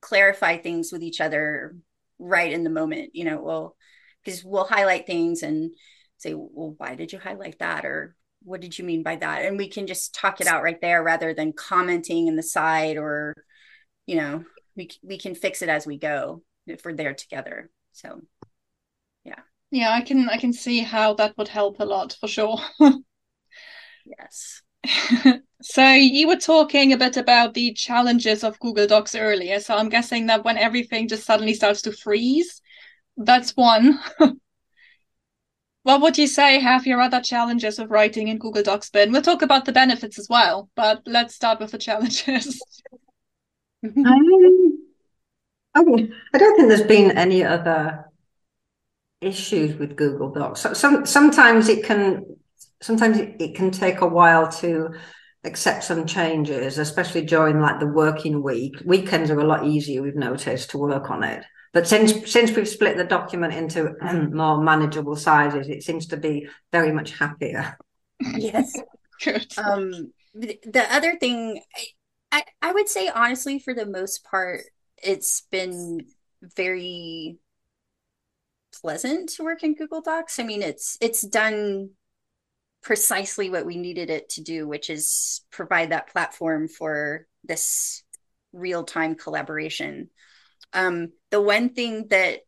clarify 0.00 0.58
things 0.58 0.92
with 0.92 1.02
each 1.02 1.20
other 1.20 1.76
right 2.18 2.52
in 2.52 2.64
the 2.64 2.70
moment. 2.70 3.10
You 3.14 3.24
know, 3.24 3.42
well, 3.42 3.76
because 4.24 4.44
we'll 4.44 4.64
highlight 4.64 5.06
things 5.06 5.42
and 5.42 5.72
say, 6.18 6.34
well, 6.34 6.74
why 6.76 6.94
did 6.94 7.12
you 7.12 7.18
highlight 7.18 7.58
that? 7.58 7.84
Or 7.84 8.14
what 8.50 8.60
did 8.60 8.76
you 8.76 8.84
mean 8.84 9.04
by 9.04 9.14
that? 9.16 9.44
And 9.44 9.56
we 9.56 9.68
can 9.68 9.86
just 9.86 10.12
talk 10.12 10.40
it 10.40 10.48
out 10.48 10.64
right 10.64 10.80
there 10.80 11.02
rather 11.02 11.32
than 11.32 11.52
commenting 11.52 12.26
in 12.26 12.34
the 12.34 12.42
side 12.42 12.96
or, 12.96 13.34
you 14.06 14.16
know, 14.16 14.44
we, 14.76 14.90
we 15.02 15.18
can 15.18 15.36
fix 15.36 15.62
it 15.62 15.68
as 15.68 15.86
we 15.86 15.98
go 15.98 16.42
if 16.66 16.84
we're 16.84 16.94
there 16.94 17.14
together. 17.14 17.70
So, 17.92 18.20
yeah. 19.24 19.38
Yeah, 19.70 19.92
I 19.92 20.00
can 20.00 20.28
I 20.28 20.36
can 20.36 20.52
see 20.52 20.80
how 20.80 21.14
that 21.14 21.38
would 21.38 21.46
help 21.46 21.78
a 21.78 21.84
lot 21.84 22.16
for 22.18 22.26
sure. 22.26 22.58
yes. 24.04 24.62
so 25.62 25.92
you 25.92 26.26
were 26.26 26.36
talking 26.36 26.92
a 26.92 26.96
bit 26.96 27.16
about 27.16 27.54
the 27.54 27.72
challenges 27.74 28.42
of 28.42 28.58
Google 28.58 28.88
Docs 28.88 29.14
earlier. 29.14 29.60
So 29.60 29.76
I'm 29.76 29.90
guessing 29.90 30.26
that 30.26 30.44
when 30.44 30.58
everything 30.58 31.06
just 31.06 31.24
suddenly 31.24 31.54
starts 31.54 31.82
to 31.82 31.92
freeze, 31.92 32.60
that's 33.16 33.56
one. 33.56 34.00
what 35.82 36.00
would 36.02 36.18
you 36.18 36.26
say 36.26 36.60
have 36.60 36.86
your 36.86 37.00
other 37.00 37.20
challenges 37.20 37.78
of 37.78 37.90
writing 37.90 38.28
in 38.28 38.38
Google 38.38 38.62
Docs 38.62 38.90
been? 38.90 39.12
We'll 39.12 39.22
talk 39.22 39.42
about 39.42 39.64
the 39.64 39.72
benefits 39.72 40.18
as 40.18 40.28
well, 40.28 40.68
but 40.74 41.02
let's 41.06 41.34
start 41.34 41.60
with 41.60 41.70
the 41.70 41.78
challenges. 41.78 42.60
um, 43.84 44.78
I 45.74 45.82
don't 46.38 46.56
think 46.56 46.68
there's 46.68 46.82
been 46.82 47.16
any 47.16 47.44
other 47.44 48.04
issues 49.20 49.76
with 49.76 49.96
Google 49.96 50.30
Docs. 50.30 50.60
So, 50.60 50.72
some 50.74 51.06
sometimes 51.06 51.68
it 51.68 51.84
can 51.84 52.36
sometimes 52.82 53.18
it, 53.18 53.36
it 53.40 53.54
can 53.54 53.70
take 53.70 54.00
a 54.00 54.06
while 54.06 54.50
to 54.52 54.90
accept 55.44 55.84
some 55.84 56.06
changes, 56.06 56.78
especially 56.78 57.24
during 57.24 57.60
like 57.60 57.80
the 57.80 57.86
working 57.86 58.42
week. 58.42 58.74
Weekends 58.84 59.30
are 59.30 59.40
a 59.40 59.46
lot 59.46 59.66
easier, 59.66 60.02
we've 60.02 60.14
noticed, 60.14 60.70
to 60.70 60.78
work 60.78 61.10
on 61.10 61.24
it. 61.24 61.44
But 61.72 61.86
since 61.86 62.30
since 62.30 62.54
we've 62.54 62.68
split 62.68 62.96
the 62.96 63.04
document 63.04 63.54
into 63.54 63.94
more 64.32 64.60
manageable 64.60 65.16
sizes, 65.16 65.68
it 65.68 65.82
seems 65.84 66.06
to 66.08 66.16
be 66.16 66.48
very 66.72 66.92
much 66.92 67.16
happier. 67.16 67.76
Yes. 68.36 68.76
um, 69.58 70.12
the 70.34 70.86
other 70.90 71.16
thing, 71.18 71.62
I, 72.32 72.44
I 72.60 72.72
would 72.72 72.88
say 72.88 73.08
honestly, 73.08 73.58
for 73.58 73.74
the 73.74 73.86
most 73.86 74.24
part, 74.24 74.62
it's 75.02 75.42
been 75.50 76.06
very 76.56 77.38
pleasant 78.80 79.30
to 79.30 79.44
work 79.44 79.62
in 79.62 79.74
Google 79.74 80.00
Docs. 80.00 80.38
I 80.38 80.44
mean, 80.44 80.62
it's 80.62 80.96
it's 81.00 81.22
done 81.22 81.90
precisely 82.82 83.50
what 83.50 83.66
we 83.66 83.76
needed 83.76 84.10
it 84.10 84.30
to 84.30 84.42
do, 84.42 84.66
which 84.66 84.90
is 84.90 85.42
provide 85.50 85.90
that 85.90 86.08
platform 86.08 86.68
for 86.68 87.26
this 87.44 88.02
real 88.52 88.84
time 88.84 89.14
collaboration. 89.14 90.10
Um, 90.72 91.12
the 91.30 91.40
one 91.40 91.70
thing 91.70 92.06
that 92.08 92.40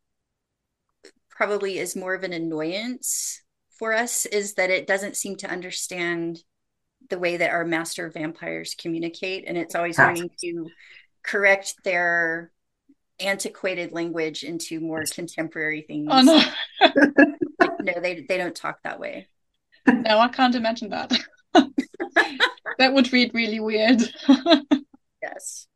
probably 1.31 1.79
is 1.79 1.97
more 1.97 2.14
of 2.14 2.23
an 2.23 2.33
annoyance 2.33 3.43
for 3.79 3.93
us 3.93 4.26
is 4.26 4.55
that 4.55 4.71
it 4.71 4.87
doesn't 4.87 5.17
seem 5.17 5.37
to 5.37 5.50
understand 5.50 6.38
the 7.11 7.19
way 7.19 7.37
that 7.37 7.50
our 7.50 7.64
master 7.64 8.11
vampires 8.11 8.76
communicate. 8.79 9.45
And 9.47 9.59
it's 9.59 9.75
always 9.75 9.99
wanting 9.99 10.31
to 10.41 10.69
correct 11.23 11.75
their 11.85 12.52
antiquated 13.19 13.93
language 13.93 14.45
into 14.45 14.81
more 14.81 15.05
contemporary 15.05 15.83
things. 15.83 16.09
Oh, 16.11 16.23
no. 16.23 16.43
no, 17.81 18.00
they, 18.00 18.25
they 18.29 18.38
don't 18.38 18.55
talk 18.55 18.79
that 18.85 19.00
way. 19.00 19.29
No, 19.87 20.19
I 20.19 20.29
can't 20.29 20.55
imagine 20.55 20.91
that. 20.91 21.12
that 22.79 22.93
would 22.93 23.12
read 23.12 23.33
really 23.35 23.61
weird. 23.61 24.00
yes 25.23 25.67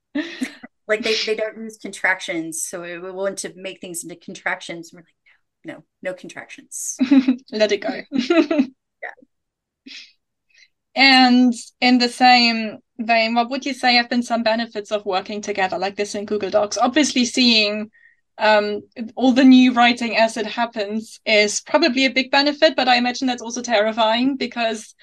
like 0.89 1.03
they, 1.03 1.15
they 1.27 1.35
don't 1.35 1.59
use 1.59 1.79
contractions 1.79 2.65
so 2.65 2.83
we 2.83 3.11
want 3.11 3.39
to 3.39 3.53
make 3.57 3.81
things 3.81 4.03
into 4.03 4.17
contractions. 4.17 4.91
We're 4.93 5.01
like 5.01 5.07
no 5.65 5.75
no 5.75 5.85
no 6.03 6.15
contractions. 6.15 6.97
Let 7.53 7.73
it 7.73 7.79
go. 7.79 8.03
Yeah. 8.11 8.67
And 10.99 11.53
in 11.83 11.99
the 11.99 12.09
same 12.09 12.79
vein 12.99 13.35
what 13.35 13.51
would 13.51 13.67
you 13.67 13.75
say 13.75 13.97
have 13.97 14.09
been 14.09 14.23
some 14.23 14.43
benefits 14.43 14.91
of 14.91 15.05
working 15.05 15.43
together 15.43 15.77
like 15.77 15.95
this 15.97 16.15
in 16.15 16.25
google 16.25 16.49
docs? 16.49 16.79
Obviously 16.79 17.27
seeing 17.27 17.91
um, 18.39 18.81
all 19.15 19.33
the 19.33 19.45
new 19.45 19.75
writing 19.75 20.17
as 20.17 20.39
it 20.39 20.47
happens 20.47 21.21
is 21.27 21.61
probably 21.61 22.07
a 22.07 22.11
big 22.11 22.31
benefit 22.31 22.77
but 22.77 22.89
i 22.89 22.97
imagine 22.97 23.27
that's 23.27 23.43
also 23.43 23.61
terrifying 23.63 24.37
because 24.37 24.95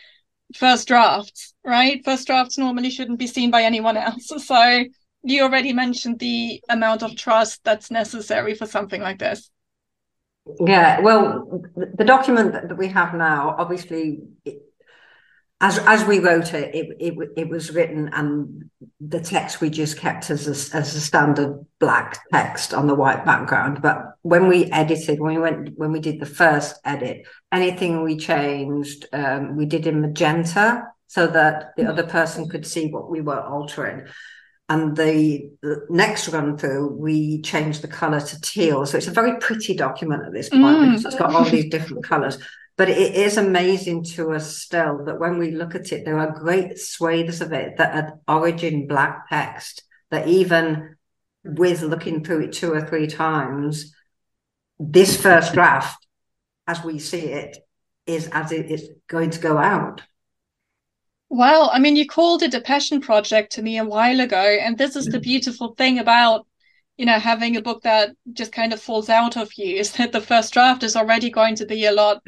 first 0.55 0.87
drafts 0.87 1.53
right? 1.63 2.03
First 2.03 2.27
drafts 2.27 2.57
normally 2.57 2.89
shouldn't 2.89 3.19
be 3.19 3.27
seen 3.27 3.51
by 3.51 3.63
anyone 3.63 3.97
else. 3.97 4.31
So 4.45 4.85
you 5.23 5.43
already 5.43 5.73
mentioned 5.73 6.19
the 6.19 6.61
amount 6.69 7.01
of 7.01 7.15
trust 7.15 7.63
that's 7.63 7.89
necessary 7.89 8.53
for 8.53 8.65
something 8.65 9.01
like 9.01 9.19
this. 9.19 9.49
Yeah, 10.59 10.99
well, 10.99 11.63
the 11.75 12.03
document 12.03 12.51
that 12.51 12.77
we 12.77 12.89
have 12.89 13.13
now, 13.13 13.55
obviously, 13.57 14.23
it, 14.43 14.61
as 15.61 15.79
as 15.79 16.03
we 16.03 16.19
wrote 16.19 16.53
it, 16.53 16.75
it, 16.75 16.97
it, 16.99 17.29
it 17.37 17.49
was 17.49 17.71
written, 17.71 18.09
and 18.11 18.69
the 18.99 19.21
text 19.21 19.61
we 19.61 19.69
just 19.69 19.97
kept 19.97 20.29
as 20.29 20.45
a, 20.47 20.75
as 20.75 20.93
a 20.93 20.99
standard 20.99 21.65
black 21.79 22.19
text 22.33 22.73
on 22.73 22.87
the 22.87 22.95
white 22.95 23.23
background. 23.23 23.81
But 23.81 24.15
when 24.23 24.49
we 24.49 24.65
edited, 24.65 25.21
when 25.21 25.35
we 25.35 25.39
went, 25.39 25.77
when 25.77 25.93
we 25.93 26.01
did 26.01 26.19
the 26.19 26.25
first 26.25 26.75
edit, 26.83 27.25
anything 27.53 28.03
we 28.03 28.17
changed, 28.17 29.05
um, 29.13 29.55
we 29.55 29.65
did 29.65 29.87
in 29.87 30.01
magenta 30.01 30.87
so 31.07 31.27
that 31.27 31.73
the 31.77 31.85
other 31.85 32.03
person 32.03 32.49
could 32.49 32.65
see 32.65 32.87
what 32.87 33.09
we 33.09 33.21
were 33.21 33.39
altering. 33.39 34.07
And 34.69 34.95
the, 34.95 35.51
the, 35.61 35.85
next 35.89 36.29
run 36.29 36.57
through, 36.57 36.95
we 36.95 37.41
changed 37.41 37.81
the 37.81 37.87
color 37.87 38.21
to 38.21 38.41
teal. 38.41 38.85
So 38.85 38.97
it's 38.97 39.07
a 39.07 39.11
very 39.11 39.37
pretty 39.39 39.75
document 39.75 40.25
at 40.25 40.33
this 40.33 40.49
point 40.49 40.63
mm. 40.63 40.89
because 40.91 41.05
it's 41.05 41.15
got 41.15 41.33
all 41.33 41.43
these 41.43 41.69
different 41.69 42.05
colors. 42.05 42.37
But 42.75 42.89
it 42.89 43.13
is 43.13 43.37
amazing 43.37 44.03
to 44.15 44.31
us 44.31 44.57
still 44.57 45.05
that 45.05 45.19
when 45.19 45.37
we 45.37 45.51
look 45.51 45.75
at 45.75 45.91
it, 45.91 46.05
there 46.05 46.17
are 46.17 46.31
great 46.31 46.79
swathes 46.79 47.41
of 47.41 47.51
it 47.51 47.77
that 47.77 47.95
are 47.95 48.19
origin 48.27 48.87
black 48.87 49.29
text 49.29 49.83
that 50.09 50.27
even 50.27 50.95
with 51.43 51.81
looking 51.81 52.23
through 52.23 52.45
it 52.45 52.53
two 52.53 52.71
or 52.71 52.81
three 52.81 53.07
times, 53.07 53.93
this 54.79 55.21
first 55.21 55.53
draft, 55.53 56.05
as 56.65 56.83
we 56.83 56.99
see 56.99 57.27
it, 57.27 57.57
is 58.05 58.27
as 58.31 58.51
it 58.51 58.71
is 58.71 58.89
going 59.07 59.29
to 59.31 59.39
go 59.39 59.57
out. 59.57 60.01
Well, 61.35 61.71
I 61.73 61.79
mean, 61.79 61.95
you 61.95 62.05
called 62.05 62.43
it 62.43 62.53
a 62.53 62.61
passion 62.61 63.01
project 63.01 63.53
to 63.53 63.63
me 63.63 63.79
a 63.79 63.83
while 63.83 64.19
ago, 64.19 64.37
and 64.37 64.77
this 64.77 64.95
is 64.95 65.07
the 65.07 65.17
mm. 65.17 65.23
beautiful 65.23 65.73
thing 65.73 65.97
about 65.97 66.45
you 66.95 67.07
know 67.07 67.17
having 67.17 67.57
a 67.57 67.61
book 67.61 67.81
that 67.81 68.11
just 68.33 68.51
kind 68.51 68.71
of 68.71 68.79
falls 68.79 69.09
out 69.09 69.35
of 69.35 69.49
you 69.57 69.75
is 69.81 69.93
that 69.93 70.11
the 70.11 70.21
first 70.21 70.53
draft 70.53 70.83
is 70.83 70.95
already 70.95 71.31
going 71.31 71.55
to 71.55 71.65
be 71.65 71.85
a 71.87 71.91
lot 71.91 72.21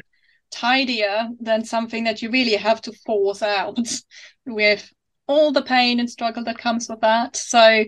tidier 0.50 1.28
than 1.38 1.64
something 1.64 2.02
that 2.02 2.20
you 2.20 2.30
really 2.32 2.56
have 2.56 2.80
to 2.82 2.92
force 3.06 3.42
out 3.42 3.78
with 4.46 4.92
all 5.28 5.52
the 5.52 5.62
pain 5.62 6.00
and 6.00 6.10
struggle 6.10 6.42
that 6.42 6.58
comes 6.58 6.88
with 6.88 7.00
that 7.00 7.36
so 7.36 7.84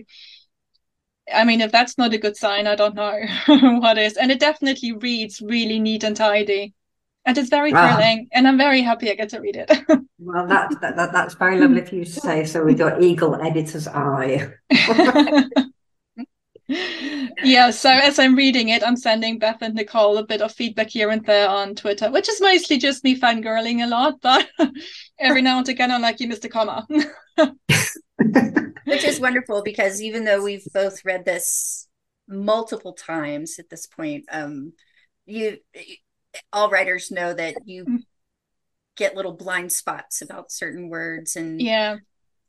I 1.33 1.43
mean, 1.43 1.61
if 1.61 1.71
that's 1.71 1.97
not 1.97 2.13
a 2.13 2.17
good 2.17 2.35
sign, 2.37 2.65
I 2.65 2.75
don't 2.75 2.95
know 2.95 3.19
what 3.79 3.99
is. 3.99 4.17
And 4.17 4.31
it 4.31 4.39
definitely 4.39 4.93
reads 4.93 5.41
really 5.41 5.79
neat 5.79 6.03
and 6.03 6.15
tidy 6.15 6.73
and 7.25 7.37
it's 7.37 7.49
very 7.49 7.73
ah. 7.73 7.95
thrilling 7.95 8.27
and 8.31 8.47
i'm 8.47 8.57
very 8.57 8.81
happy 8.81 9.09
i 9.11 9.15
get 9.15 9.29
to 9.29 9.39
read 9.39 9.55
it. 9.55 9.71
Well 10.21 10.45
that, 10.47 10.69
that, 10.81 10.97
that, 10.97 11.13
that's 11.13 11.35
very 11.35 11.57
lovely 11.59 11.83
for 11.85 11.95
you 11.95 12.03
to 12.03 12.11
say 12.11 12.43
so 12.43 12.65
with 12.65 12.77
your 12.77 12.99
eagle 12.99 13.35
editor's 13.35 13.87
eye. 13.87 14.51
Yeah 17.41 17.71
so 17.71 17.89
as 17.89 18.19
i'm 18.19 18.35
reading 18.35 18.69
it 18.69 18.83
i'm 18.85 18.95
sending 18.95 19.39
bev 19.39 19.57
and 19.61 19.73
nicole 19.73 20.17
a 20.17 20.25
bit 20.25 20.41
of 20.41 20.51
feedback 20.51 20.89
here 20.89 21.09
and 21.09 21.25
there 21.25 21.49
on 21.49 21.73
twitter 21.73 22.11
which 22.11 22.29
is 22.29 22.39
mostly 22.41 22.77
just 22.77 23.03
me 23.03 23.19
fangirling 23.19 23.83
a 23.83 23.87
lot 23.87 24.21
but 24.21 24.47
every 25.19 25.41
now 25.41 25.57
and 25.57 25.69
again 25.69 25.89
i'm 25.89 26.01
like 26.01 26.19
you 26.19 26.27
missed 26.27 26.45
a 26.45 26.49
comma. 26.49 26.85
Which 28.85 29.03
is 29.03 29.19
wonderful 29.19 29.63
because 29.63 30.01
even 30.01 30.25
though 30.25 30.43
we've 30.43 30.67
both 30.73 31.05
read 31.05 31.25
this 31.25 31.87
multiple 32.27 32.93
times 32.93 33.57
at 33.57 33.69
this 33.69 33.87
point 33.87 34.25
um 34.31 34.73
you 35.25 35.57
all 36.51 36.69
writers 36.69 37.11
know 37.11 37.33
that 37.33 37.55
you 37.65 37.85
mm. 37.85 38.03
get 38.95 39.15
little 39.15 39.33
blind 39.33 39.71
spots 39.71 40.21
about 40.21 40.51
certain 40.51 40.89
words 40.89 41.35
and 41.35 41.61
yeah. 41.61 41.97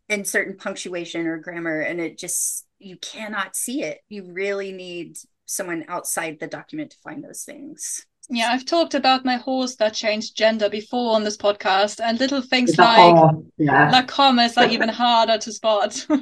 and 0.09 0.27
certain 0.27 0.57
punctuation 0.57 1.27
or 1.27 1.39
grammar 1.39 1.81
and 1.81 2.01
it 2.01 2.19
just 2.19 2.67
you 2.79 2.97
cannot 2.97 3.55
see 3.55 3.83
it. 3.83 3.99
You 4.09 4.33
really 4.33 4.73
need 4.73 5.19
someone 5.45 5.85
outside 5.89 6.39
the 6.41 6.47
document 6.47 6.93
to 6.93 6.97
find 6.99 7.23
those 7.23 7.45
things. 7.45 8.07
Yeah 8.33 8.51
i've 8.53 8.65
talked 8.65 8.95
about 8.95 9.25
my 9.25 9.37
horse 9.37 9.75
that 9.77 9.93
changed 9.93 10.37
gender 10.37 10.69
before 10.69 11.17
on 11.17 11.25
this 11.25 11.37
podcast 11.37 11.99
and 12.01 12.21
little 12.21 12.43
things 12.43 12.79
like 12.79 13.35
yeah. 13.59 13.91
like 13.91 14.07
commas 14.07 14.57
are 14.57 14.69
even 14.69 14.89
harder 14.89 15.39
to 15.39 15.53
spot. 15.53 16.07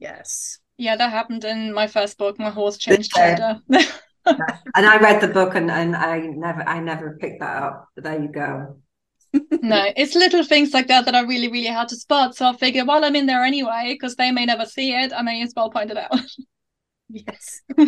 Yes. 0.00 0.60
Yeah 0.76 0.94
that 0.94 1.10
happened 1.10 1.44
in 1.44 1.74
my 1.74 1.88
first 1.88 2.18
book 2.18 2.38
my 2.38 2.50
horse 2.50 2.78
changed 2.78 3.10
gender 3.16 3.60
and 4.74 4.86
I 4.86 4.98
read 4.98 5.20
the 5.20 5.28
book 5.28 5.54
and, 5.54 5.70
and 5.70 5.96
I 5.96 6.20
never 6.20 6.62
I 6.62 6.80
never 6.80 7.16
picked 7.20 7.40
that 7.40 7.62
up. 7.62 7.88
But 7.94 8.04
there 8.04 8.20
you 8.20 8.28
go. 8.28 8.78
no, 9.62 9.92
it's 9.96 10.14
little 10.14 10.44
things 10.44 10.72
like 10.72 10.88
that 10.88 11.04
that 11.04 11.14
are 11.14 11.26
really, 11.26 11.48
really 11.48 11.68
hard 11.68 11.88
to 11.88 11.96
spot. 11.96 12.34
So 12.34 12.46
I 12.46 12.56
figure 12.56 12.84
while 12.84 13.04
I'm 13.04 13.16
in 13.16 13.26
there 13.26 13.44
anyway, 13.44 13.90
because 13.92 14.16
they 14.16 14.30
may 14.30 14.46
never 14.46 14.64
see 14.64 14.92
it, 14.92 15.12
I 15.12 15.22
may 15.22 15.42
as 15.42 15.52
well 15.54 15.70
point 15.70 15.90
it 15.90 15.98
out. 15.98 16.18
yes. 17.08 17.60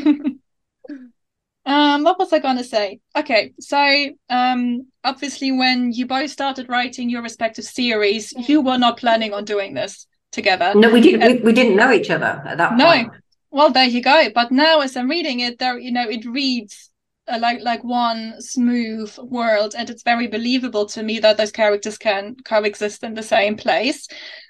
um, 1.65 2.05
what 2.05 2.19
was 2.19 2.33
I 2.33 2.41
going 2.41 2.59
to 2.59 2.65
say? 2.65 3.01
Okay, 3.17 3.53
so 3.59 4.11
um, 4.29 4.87
obviously, 5.03 5.53
when 5.53 5.93
you 5.93 6.07
both 6.07 6.31
started 6.31 6.69
writing 6.69 7.09
your 7.09 7.23
respective 7.23 7.65
series, 7.65 8.33
you 8.49 8.61
were 8.61 8.79
not 8.79 8.99
planning 8.99 9.33
on 9.33 9.45
doing 9.45 9.75
this 9.75 10.07
together. 10.33 10.73
No, 10.75 10.91
we 10.91 11.01
didn't. 11.01 11.21
we, 11.21 11.41
we, 11.43 11.53
didn't 11.53 11.77
know 11.77 11.91
each 11.91 12.11
other 12.11 12.43
at 12.47 12.59
that 12.59 12.77
no, 12.77 12.85
point. 12.85 13.13
Well, 13.51 13.71
there 13.73 13.85
you 13.87 14.03
go. 14.03 14.29
But 14.35 14.53
now, 14.53 14.81
as 14.81 14.97
I'm 14.97 15.11
reading 15.11 15.41
it, 15.41 15.59
there, 15.59 15.79
you 15.79 15.91
know, 15.93 16.09
it 16.09 16.25
reads 16.25 16.91
uh, 17.29 17.39
like 17.41 17.61
like 17.61 17.83
one 17.85 18.41
smooth 18.41 19.17
world, 19.19 19.75
and 19.77 19.91
it's 19.91 20.03
very 20.03 20.27
believable 20.29 20.87
to 20.87 21.03
me 21.03 21.19
that 21.21 21.37
those 21.37 21.53
characters 21.53 21.99
can 21.99 22.37
coexist 22.45 23.03
in 23.03 23.15
the 23.15 23.23
same 23.23 23.57
place. 23.57 24.07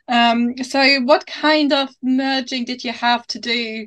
Um, 0.08 0.56
so, 0.62 1.00
what 1.00 1.26
kind 1.26 1.72
of 1.72 1.88
merging 2.02 2.64
did 2.64 2.84
you 2.84 2.92
have 2.92 3.26
to 3.28 3.38
do? 3.38 3.86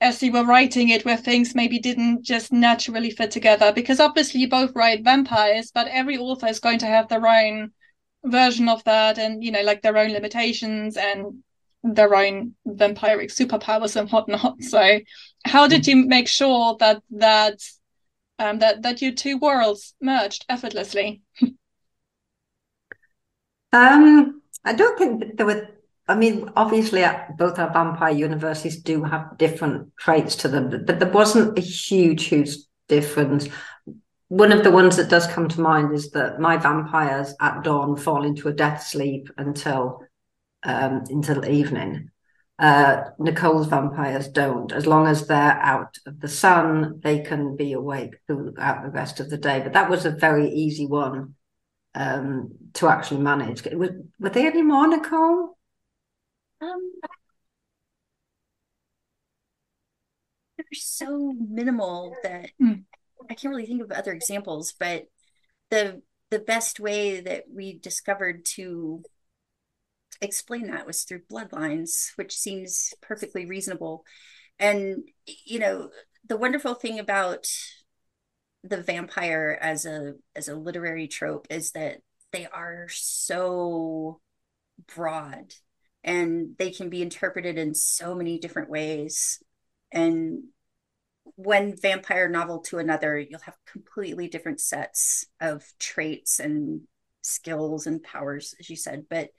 as 0.00 0.22
you 0.22 0.32
were 0.32 0.44
writing 0.44 0.88
it 0.88 1.04
where 1.04 1.16
things 1.16 1.54
maybe 1.54 1.78
didn't 1.78 2.24
just 2.24 2.52
naturally 2.52 3.10
fit 3.10 3.30
together 3.30 3.72
because 3.72 4.00
obviously 4.00 4.40
you 4.40 4.48
both 4.48 4.72
write 4.74 5.04
vampires 5.04 5.70
but 5.72 5.86
every 5.88 6.18
author 6.18 6.48
is 6.48 6.58
going 6.58 6.78
to 6.78 6.86
have 6.86 7.08
their 7.08 7.26
own 7.26 7.70
version 8.24 8.68
of 8.68 8.82
that 8.84 9.18
and 9.18 9.44
you 9.44 9.52
know 9.52 9.62
like 9.62 9.80
their 9.82 9.96
own 9.96 10.10
limitations 10.10 10.96
and 10.96 11.42
their 11.82 12.14
own 12.14 12.54
vampiric 12.66 13.30
superpowers 13.30 13.96
and 13.96 14.10
whatnot. 14.10 14.62
So, 14.62 15.00
how 15.44 15.66
did 15.66 15.86
you 15.86 15.96
make 15.96 16.28
sure 16.28 16.76
that 16.78 17.02
that 17.10 17.60
um, 18.38 18.58
that 18.60 18.82
that 18.82 19.02
your 19.02 19.12
two 19.12 19.38
worlds 19.38 19.94
merged 20.00 20.44
effortlessly? 20.48 21.22
um, 23.72 24.42
I 24.64 24.72
don't 24.72 24.98
think 24.98 25.36
there 25.36 25.46
were. 25.46 25.68
I 26.08 26.16
mean, 26.16 26.50
obviously, 26.56 27.04
uh, 27.04 27.20
both 27.38 27.58
our 27.58 27.72
vampire 27.72 28.12
universes 28.12 28.82
do 28.82 29.04
have 29.04 29.38
different 29.38 29.96
traits 29.96 30.34
to 30.36 30.48
them, 30.48 30.84
but 30.84 30.98
there 30.98 31.10
wasn't 31.10 31.56
a 31.56 31.62
huge, 31.62 32.24
huge 32.24 32.56
difference. 32.88 33.48
One 34.28 34.50
of 34.50 34.64
the 34.64 34.70
ones 34.70 34.96
that 34.96 35.08
does 35.08 35.26
come 35.28 35.48
to 35.48 35.60
mind 35.60 35.94
is 35.94 36.10
that 36.10 36.40
my 36.40 36.56
vampires 36.56 37.34
at 37.40 37.62
dawn 37.62 37.96
fall 37.96 38.24
into 38.24 38.48
a 38.48 38.52
death 38.52 38.82
sleep 38.82 39.28
until 39.36 40.02
um, 40.62 41.04
until 41.08 41.44
evening. 41.44 42.10
Uh, 42.58 43.04
Nicole's 43.18 43.66
vampires 43.66 44.28
don't. 44.28 44.70
As 44.72 44.86
long 44.86 45.06
as 45.06 45.26
they're 45.26 45.36
out 45.36 45.96
of 46.06 46.20
the 46.20 46.28
sun, 46.28 47.00
they 47.02 47.20
can 47.20 47.56
be 47.56 47.72
awake 47.72 48.14
throughout 48.26 48.84
the 48.84 48.90
rest 48.90 49.18
of 49.20 49.30
the 49.30 49.38
day. 49.38 49.60
But 49.60 49.72
that 49.72 49.90
was 49.90 50.04
a 50.04 50.10
very 50.10 50.48
easy 50.48 50.86
one 50.86 51.34
um, 51.94 52.52
to 52.74 52.88
actually 52.88 53.20
manage. 53.20 53.64
Was, 53.64 53.90
were 54.20 54.30
there 54.30 54.50
any 54.50 54.62
more, 54.62 54.86
Nicole? 54.86 55.58
Um, 56.60 56.92
they're 60.56 60.66
so 60.72 61.32
minimal 61.32 62.14
that 62.22 62.50
mm. 62.60 62.84
I 63.28 63.34
can't 63.34 63.52
really 63.52 63.66
think 63.66 63.82
of 63.82 63.90
other 63.90 64.12
examples. 64.12 64.72
But 64.78 65.06
the 65.70 66.02
the 66.30 66.38
best 66.38 66.80
way 66.80 67.20
that 67.20 67.44
we 67.52 67.78
discovered 67.78 68.44
to 68.44 69.02
explain 70.22 70.68
that 70.68 70.86
was 70.86 71.02
through 71.02 71.22
bloodlines, 71.30 72.12
which 72.16 72.36
seems 72.36 72.94
perfectly 73.02 73.44
reasonable. 73.44 74.04
And, 74.58 75.02
you 75.44 75.58
know, 75.58 75.90
the 76.26 76.36
wonderful 76.36 76.74
thing 76.74 76.98
about 76.98 77.46
the 78.64 78.80
vampire 78.80 79.58
as 79.60 79.84
a 79.86 80.14
as 80.36 80.48
a 80.48 80.54
literary 80.54 81.08
trope 81.08 81.48
is 81.50 81.72
that 81.72 81.98
they 82.32 82.46
are 82.46 82.86
so 82.88 84.20
broad 84.94 85.52
and 86.04 86.56
they 86.58 86.70
can 86.70 86.88
be 86.88 87.02
interpreted 87.02 87.58
in 87.58 87.74
so 87.74 88.14
many 88.14 88.38
different 88.38 88.70
ways 88.70 89.42
and 89.90 90.44
one 91.36 91.74
vampire 91.76 92.28
novel 92.28 92.60
to 92.60 92.78
another 92.78 93.18
you'll 93.18 93.40
have 93.40 93.56
completely 93.66 94.28
different 94.28 94.60
sets 94.60 95.26
of 95.40 95.64
traits 95.78 96.38
and 96.38 96.82
skills 97.22 97.86
and 97.86 98.02
powers 98.02 98.54
as 98.60 98.70
you 98.70 98.76
said 98.76 99.04
but 99.08 99.30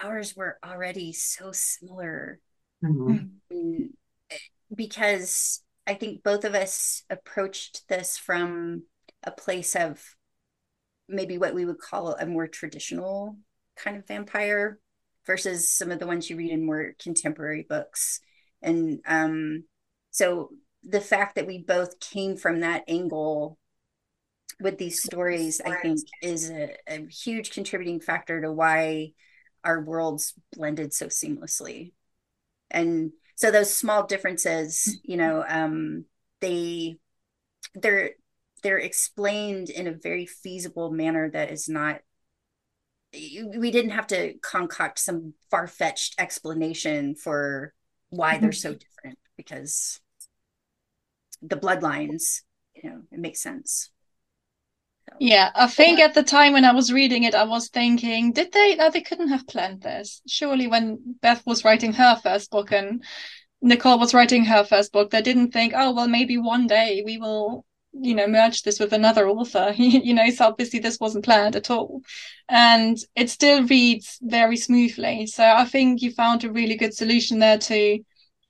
ours 0.00 0.34
were 0.36 0.58
already 0.64 1.12
so 1.12 1.52
similar 1.52 2.38
mm-hmm. 2.84 3.26
Mm, 3.52 3.88
because 4.74 5.62
I 5.86 5.94
think 5.94 6.22
both 6.22 6.44
of 6.44 6.54
us 6.54 7.02
approached 7.10 7.88
this 7.88 8.16
from 8.16 8.84
a 9.22 9.30
place 9.30 9.74
of 9.76 10.02
maybe 11.08 11.38
what 11.38 11.54
we 11.54 11.64
would 11.64 11.78
call 11.78 12.14
a 12.14 12.26
more 12.26 12.46
traditional 12.46 13.36
kind 13.76 13.96
of 13.96 14.06
vampire 14.06 14.78
versus 15.26 15.72
some 15.72 15.90
of 15.90 15.98
the 15.98 16.06
ones 16.06 16.28
you 16.28 16.36
read 16.36 16.50
in 16.50 16.66
more 16.66 16.94
contemporary 16.98 17.66
books. 17.68 18.20
And 18.60 19.00
um, 19.06 19.64
so 20.10 20.50
the 20.82 21.00
fact 21.00 21.36
that 21.36 21.46
we 21.46 21.58
both 21.58 22.00
came 22.00 22.36
from 22.36 22.60
that 22.60 22.84
angle 22.88 23.58
with 24.60 24.78
these 24.78 25.02
stories, 25.02 25.60
I 25.64 25.76
think, 25.76 26.00
is 26.22 26.50
a, 26.50 26.76
a 26.86 27.06
huge 27.06 27.50
contributing 27.50 28.00
factor 28.00 28.40
to 28.40 28.52
why 28.52 29.12
our 29.64 29.80
worlds 29.80 30.34
blended 30.54 30.92
so 30.92 31.06
seamlessly. 31.06 31.92
And 32.70 33.12
so 33.36 33.50
those 33.50 33.74
small 33.74 34.06
differences 34.06 34.98
you 35.02 35.16
know 35.16 35.44
um 35.48 36.04
they 36.40 36.96
they're 37.74 38.10
they're 38.62 38.78
explained 38.78 39.68
in 39.68 39.88
a 39.88 39.92
very 39.92 40.26
feasible 40.26 40.90
manner 40.90 41.28
that 41.28 41.50
is 41.50 41.68
not 41.68 42.00
we 43.12 43.70
didn't 43.70 43.90
have 43.90 44.06
to 44.06 44.34
concoct 44.38 44.98
some 44.98 45.34
far-fetched 45.50 46.14
explanation 46.18 47.14
for 47.14 47.74
why 48.10 48.38
they're 48.38 48.52
so 48.52 48.74
different 48.74 49.18
because 49.36 50.00
the 51.42 51.56
bloodlines 51.56 52.42
you 52.74 52.88
know 52.88 53.02
it 53.10 53.18
makes 53.18 53.42
sense 53.42 53.90
yeah, 55.18 55.50
I 55.54 55.66
think 55.66 56.00
at 56.00 56.14
the 56.14 56.22
time 56.22 56.52
when 56.52 56.64
I 56.64 56.72
was 56.72 56.92
reading 56.92 57.24
it, 57.24 57.34
I 57.34 57.44
was 57.44 57.68
thinking, 57.68 58.32
did 58.32 58.52
they? 58.52 58.74
No, 58.74 58.90
they 58.90 59.02
couldn't 59.02 59.28
have 59.28 59.46
planned 59.46 59.82
this. 59.82 60.20
Surely, 60.26 60.66
when 60.66 61.16
Bev 61.20 61.42
was 61.46 61.64
writing 61.64 61.92
her 61.92 62.16
first 62.16 62.50
book 62.50 62.72
and 62.72 63.04
Nicole 63.60 63.98
was 63.98 64.14
writing 64.14 64.44
her 64.46 64.64
first 64.64 64.92
book, 64.92 65.10
they 65.10 65.22
didn't 65.22 65.52
think, 65.52 65.74
oh, 65.76 65.92
well, 65.92 66.08
maybe 66.08 66.38
one 66.38 66.66
day 66.66 67.02
we 67.04 67.18
will, 67.18 67.64
you 67.92 68.14
know, 68.14 68.26
merge 68.26 68.62
this 68.62 68.80
with 68.80 68.92
another 68.92 69.28
author. 69.28 69.72
you 69.76 70.12
know, 70.12 70.28
so 70.30 70.46
obviously 70.46 70.80
this 70.80 70.98
wasn't 70.98 71.24
planned 71.24 71.54
at 71.54 71.70
all. 71.70 72.02
And 72.48 72.98
it 73.14 73.30
still 73.30 73.64
reads 73.64 74.18
very 74.22 74.56
smoothly. 74.56 75.26
So 75.26 75.44
I 75.44 75.64
think 75.64 76.02
you 76.02 76.10
found 76.10 76.42
a 76.42 76.52
really 76.52 76.76
good 76.76 76.94
solution 76.94 77.38
there 77.38 77.58
to 77.58 78.00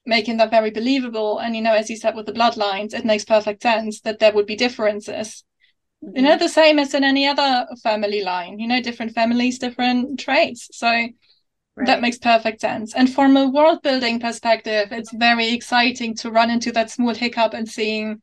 making 0.06 0.38
that 0.38 0.50
very 0.50 0.70
believable. 0.70 1.38
And 1.38 1.54
you 1.54 1.62
know, 1.62 1.74
as 1.74 1.90
you 1.90 1.96
said 1.96 2.14
with 2.16 2.26
the 2.26 2.32
bloodlines, 2.32 2.94
it 2.94 3.04
makes 3.04 3.24
perfect 3.24 3.62
sense 3.62 4.00
that 4.00 4.18
there 4.18 4.32
would 4.32 4.46
be 4.46 4.56
differences. 4.56 5.44
Mm-hmm. 6.04 6.16
You 6.16 6.22
know, 6.22 6.38
the 6.38 6.48
same 6.48 6.78
as 6.78 6.94
in 6.94 7.04
any 7.04 7.26
other 7.26 7.66
family 7.82 8.22
line. 8.22 8.58
You 8.58 8.68
know, 8.68 8.80
different 8.82 9.12
families, 9.12 9.58
different 9.58 10.18
traits. 10.18 10.68
So 10.72 10.88
right. 10.88 11.12
that 11.86 12.00
makes 12.00 12.18
perfect 12.18 12.60
sense. 12.60 12.94
And 12.94 13.12
from 13.12 13.36
a 13.36 13.48
world 13.48 13.82
building 13.82 14.20
perspective, 14.20 14.88
it's 14.90 15.12
very 15.12 15.52
exciting 15.52 16.14
to 16.16 16.30
run 16.30 16.50
into 16.50 16.72
that 16.72 16.90
small 16.90 17.14
hiccup 17.14 17.54
and 17.54 17.68
seeing 17.68 18.20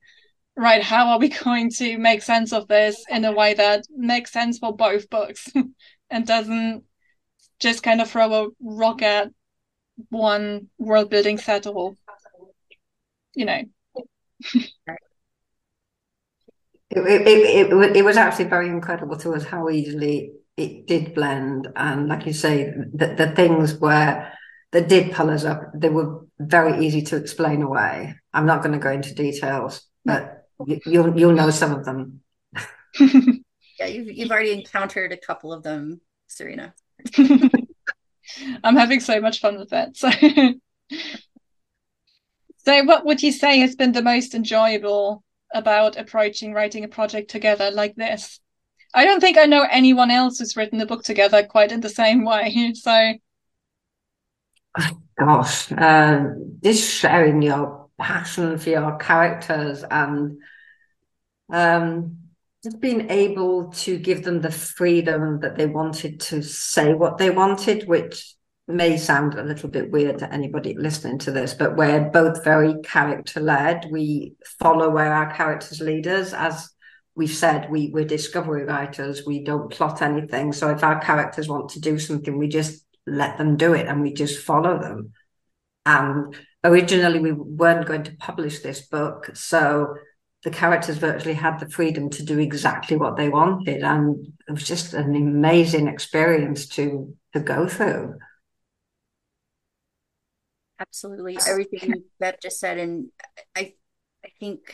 right 0.60 0.84
how 0.84 1.08
are 1.08 1.20
we 1.20 1.30
going 1.44 1.70
to 1.70 1.98
make 1.98 2.22
sense 2.22 2.52
of 2.52 2.68
this 2.68 3.04
in 3.10 3.26
a 3.26 3.32
way 3.32 3.54
that 3.54 3.86
makes 3.96 4.32
sense 4.32 4.60
for 4.60 4.76
both 4.76 5.10
books 5.10 5.52
and 6.10 6.28
doesn't 6.28 6.84
just 7.60 7.84
kind 7.84 8.02
of 8.02 8.10
throw 8.10 8.34
a 8.34 8.48
rock 8.62 9.02
at 9.02 9.30
one 10.10 10.68
world 10.78 11.10
building 11.10 11.38
set 11.38 11.65
or 11.68 11.94
you 13.36 13.46
know 13.46 13.62
it, 16.89 16.99
it, 16.99 17.71
it, 17.71 17.97
it, 17.97 18.06
was 18.06 18.17
actually 18.17 18.45
very 18.45 18.67
incredible 18.67 19.17
to 19.17 19.34
us 19.34 19.43
how 19.43 19.69
easily 19.69 20.34
it 20.58 20.88
did 20.88 21.13
blend. 21.13 21.67
And 21.75 22.08
like 22.08 22.25
you 22.25 22.34
say 22.34 22.73
the, 22.93 23.13
the 23.15 23.32
things 23.36 23.75
where 23.75 24.34
that 24.71 24.88
did 24.88 25.13
pull 25.13 25.30
us 25.30 25.45
up 25.45 25.71
they 25.73 25.89
were 25.89 26.25
very 26.39 26.86
easy 26.86 27.02
to 27.04 27.15
explain 27.15 27.62
away. 27.62 28.15
I'm 28.34 28.45
not 28.45 28.62
going 28.62 28.73
to 28.73 28.80
go 28.80 28.91
into 28.91 29.13
details 29.13 29.86
but 30.06 30.47
you, 30.65 30.80
you'll 30.86 31.17
you'll 31.17 31.34
know 31.34 31.49
some 31.49 31.73
of 31.73 31.86
them. 31.86 32.21
Yeah 33.80 33.86
you've, 33.86 34.10
you've 34.10 34.32
already 34.32 34.52
encountered 34.52 35.13
a 35.13 35.17
couple 35.17 35.54
of 35.54 35.63
them 35.63 36.02
Sarina. 36.30 36.73
I'm 38.63 38.75
having 38.75 38.99
so 38.99 39.19
much 39.19 39.39
fun 39.39 39.58
with 39.58 39.69
that. 39.69 39.97
So, 39.97 40.10
so 42.58 42.84
what 42.84 43.06
would 43.06 43.23
you 43.23 43.32
say 43.32 43.60
has 43.60 43.75
been 43.75 43.91
the 43.91 44.02
most 44.02 44.36
enjoyable 44.36 45.23
about 45.53 45.97
approaching 45.97 46.53
writing 46.53 46.83
a 46.83 46.88
project 46.88 47.29
together 47.29 47.71
like 47.71 47.95
this? 47.95 48.39
I 48.93 49.05
don't 49.05 49.19
think 49.19 49.38
I 49.38 49.45
know 49.45 49.67
anyone 49.69 50.12
else 50.12 50.39
who's 50.39 50.57
written 50.57 50.81
a 50.81 50.85
book 50.85 51.03
together 51.03 51.45
quite 51.45 51.71
in 51.71 51.81
the 51.81 51.89
same 51.89 52.25
way. 52.25 52.73
So, 52.75 53.13
gosh, 55.19 55.71
uh, 55.71 56.25
just 56.63 56.89
sharing 56.89 57.41
your 57.41 57.89
passion 57.99 58.57
for 58.57 58.69
your 58.69 58.97
characters 58.97 59.83
and 59.83 60.39
um, 61.51 62.17
just 62.63 62.79
being 62.79 63.09
able 63.09 63.71
to 63.71 63.97
give 63.97 64.23
them 64.23 64.41
the 64.41 64.51
freedom 64.51 65.39
that 65.41 65.57
they 65.57 65.65
wanted 65.65 66.19
to 66.19 66.41
say 66.41 66.93
what 66.93 67.17
they 67.17 67.29
wanted, 67.29 67.88
which 67.88 68.35
may 68.69 68.97
sound 68.97 69.34
a 69.34 69.43
little 69.43 69.67
bit 69.67 69.89
weird 69.89 70.19
to 70.19 70.32
anybody 70.32 70.75
listening 70.77 71.17
to 71.17 71.32
this, 71.32 71.55
but 71.55 71.75
we're 71.75 72.01
both 72.12 72.43
very 72.43 72.75
character 72.84 73.39
led. 73.39 73.88
We 73.91 74.36
follow 74.60 74.91
where 74.91 75.12
our 75.12 75.34
characters 75.34 75.82
lead 75.82 76.05
us. 76.08 76.34
As 76.34 76.69
we've 77.15 77.32
said, 77.32 77.69
we, 77.71 77.89
we're 77.89 78.05
discovery 78.05 78.65
writers, 78.65 79.25
we 79.25 79.43
don't 79.43 79.71
plot 79.71 80.03
anything. 80.03 80.53
So 80.53 80.69
if 80.69 80.84
our 80.84 81.01
characters 81.01 81.49
want 81.49 81.69
to 81.71 81.79
do 81.79 81.97
something, 81.97 82.38
we 82.38 82.47
just 82.47 82.86
let 83.08 83.39
them 83.39 83.58
do 83.58 83.73
it 83.73 83.88
and 83.88 84.01
we 84.01 84.13
just 84.13 84.45
follow 84.45 84.79
them. 84.79 85.13
And 85.88 86.36
originally, 86.63 87.19
we 87.19 87.32
weren't 87.32 87.88
going 87.88 88.03
to 88.03 88.15
publish 88.17 88.60
this 88.60 88.82
book. 88.82 89.32
So 89.34 89.95
the 90.43 90.51
characters 90.51 90.97
virtually 90.97 91.34
had 91.34 91.60
the 91.60 91.69
freedom 91.69 92.12
to 92.12 92.23
do 92.23 92.38
exactly 92.38 92.97
what 92.97 93.17
they 93.17 93.29
wanted 93.29 93.84
and 93.84 94.27
it 94.47 94.51
was 94.51 94.63
just 94.63 94.93
an 94.93 95.13
amazing 95.15 95.88
experience 95.88 96.65
to 96.65 97.13
to 97.34 97.41
go 97.41 97.67
through 97.67 98.15
absolutely 100.80 101.38
everything 101.48 102.04
Bev 102.20 102.39
just 102.42 102.60
said 102.60 102.78
and 102.78 103.08
i 103.56 103.74
i 104.26 104.30
think 104.39 104.74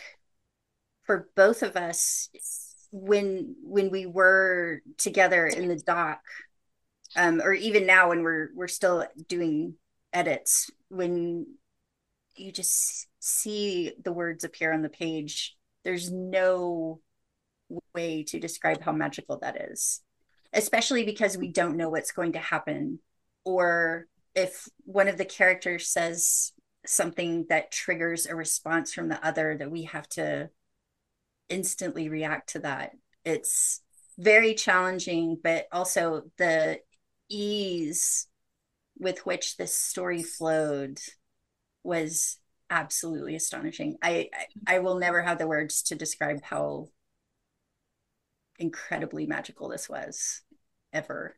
for 1.03 1.29
both 1.35 1.63
of 1.63 1.75
us 1.75 2.29
when 2.91 3.55
when 3.63 3.89
we 3.89 4.05
were 4.05 4.81
together 4.97 5.45
in 5.47 5.67
the 5.67 5.75
doc 5.75 6.19
um 7.15 7.41
or 7.41 7.53
even 7.53 7.85
now 7.85 8.09
when 8.09 8.23
we're 8.23 8.49
we're 8.55 8.67
still 8.67 9.05
doing 9.27 9.75
edits 10.13 10.71
when 10.89 11.45
you 12.37 12.51
just 12.51 13.07
see 13.19 13.93
the 14.03 14.11
words 14.11 14.43
appear 14.43 14.73
on 14.73 14.81
the 14.81 14.89
page, 14.89 15.55
there's 15.83 16.11
no 16.11 16.99
way 17.93 18.23
to 18.23 18.39
describe 18.39 18.81
how 18.81 18.91
magical 18.91 19.39
that 19.39 19.69
is, 19.69 20.01
especially 20.53 21.03
because 21.03 21.37
we 21.37 21.51
don't 21.51 21.77
know 21.77 21.89
what's 21.89 22.11
going 22.11 22.33
to 22.33 22.39
happen. 22.39 22.99
Or 23.43 24.07
if 24.35 24.67
one 24.83 25.07
of 25.07 25.17
the 25.17 25.25
characters 25.25 25.87
says 25.87 26.51
something 26.85 27.45
that 27.49 27.71
triggers 27.71 28.25
a 28.25 28.35
response 28.35 28.93
from 28.93 29.07
the 29.07 29.25
other, 29.25 29.57
that 29.57 29.71
we 29.71 29.83
have 29.83 30.07
to 30.09 30.49
instantly 31.49 32.09
react 32.09 32.49
to 32.49 32.59
that. 32.59 32.91
It's 33.23 33.81
very 34.17 34.53
challenging, 34.53 35.37
but 35.41 35.67
also 35.71 36.23
the 36.37 36.79
ease 37.29 38.27
with 38.97 39.25
which 39.25 39.57
this 39.57 39.75
story 39.75 40.23
flowed 40.23 40.99
was 41.83 42.37
absolutely 42.69 43.35
astonishing. 43.35 43.97
I, 44.01 44.29
I, 44.67 44.75
I 44.75 44.79
will 44.79 44.99
never 44.99 45.21
have 45.21 45.37
the 45.37 45.47
words 45.47 45.83
to 45.83 45.95
describe 45.95 46.43
how 46.43 46.87
incredibly 48.57 49.25
magical 49.25 49.69
this 49.69 49.89
was 49.89 50.41
ever. 50.93 51.37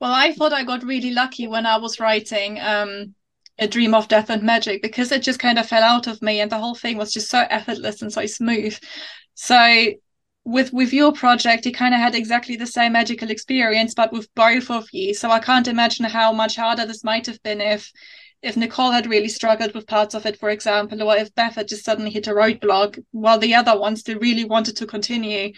Well, 0.00 0.12
I 0.12 0.32
thought 0.32 0.52
I 0.52 0.64
got 0.64 0.84
really 0.84 1.10
lucky 1.10 1.48
when 1.48 1.66
I 1.66 1.76
was 1.76 1.98
writing 1.98 2.60
um, 2.60 3.14
A 3.58 3.66
Dream 3.66 3.94
of 3.94 4.08
Death 4.08 4.30
and 4.30 4.42
Magic 4.42 4.80
because 4.80 5.10
it 5.10 5.22
just 5.22 5.40
kind 5.40 5.58
of 5.58 5.68
fell 5.68 5.82
out 5.82 6.06
of 6.06 6.22
me 6.22 6.40
and 6.40 6.50
the 6.50 6.58
whole 6.58 6.74
thing 6.74 6.96
was 6.96 7.12
just 7.12 7.30
so 7.30 7.44
effortless 7.50 8.02
and 8.02 8.12
so 8.12 8.26
smooth. 8.26 8.78
So 9.34 9.86
with 10.44 10.72
with 10.72 10.94
your 10.94 11.12
project 11.12 11.66
you 11.66 11.72
kind 11.72 11.92
of 11.92 12.00
had 12.00 12.14
exactly 12.14 12.56
the 12.56 12.66
same 12.66 12.92
magical 12.92 13.30
experience 13.30 13.92
but 13.92 14.12
with 14.12 14.32
both 14.34 14.70
of 14.70 14.86
you 14.92 15.12
so 15.12 15.30
i 15.30 15.38
can't 15.38 15.68
imagine 15.68 16.06
how 16.06 16.32
much 16.32 16.56
harder 16.56 16.86
this 16.86 17.04
might 17.04 17.26
have 17.26 17.42
been 17.42 17.60
if 17.60 17.92
if 18.42 18.56
Nicole 18.56 18.92
had 18.92 19.06
really 19.06 19.28
struggled 19.28 19.74
with 19.74 19.86
parts 19.86 20.14
of 20.14 20.24
it, 20.24 20.38
for 20.38 20.50
example, 20.50 21.02
or 21.02 21.16
if 21.16 21.34
Bev 21.34 21.56
had 21.56 21.68
just 21.68 21.84
suddenly 21.84 22.10
hit 22.10 22.28
a 22.28 22.32
roadblock 22.32 23.02
while 23.10 23.38
the 23.38 23.54
other 23.54 23.78
one 23.78 23.96
still 23.96 24.18
really 24.20 24.44
wanted 24.44 24.76
to 24.76 24.86
continue 24.86 25.52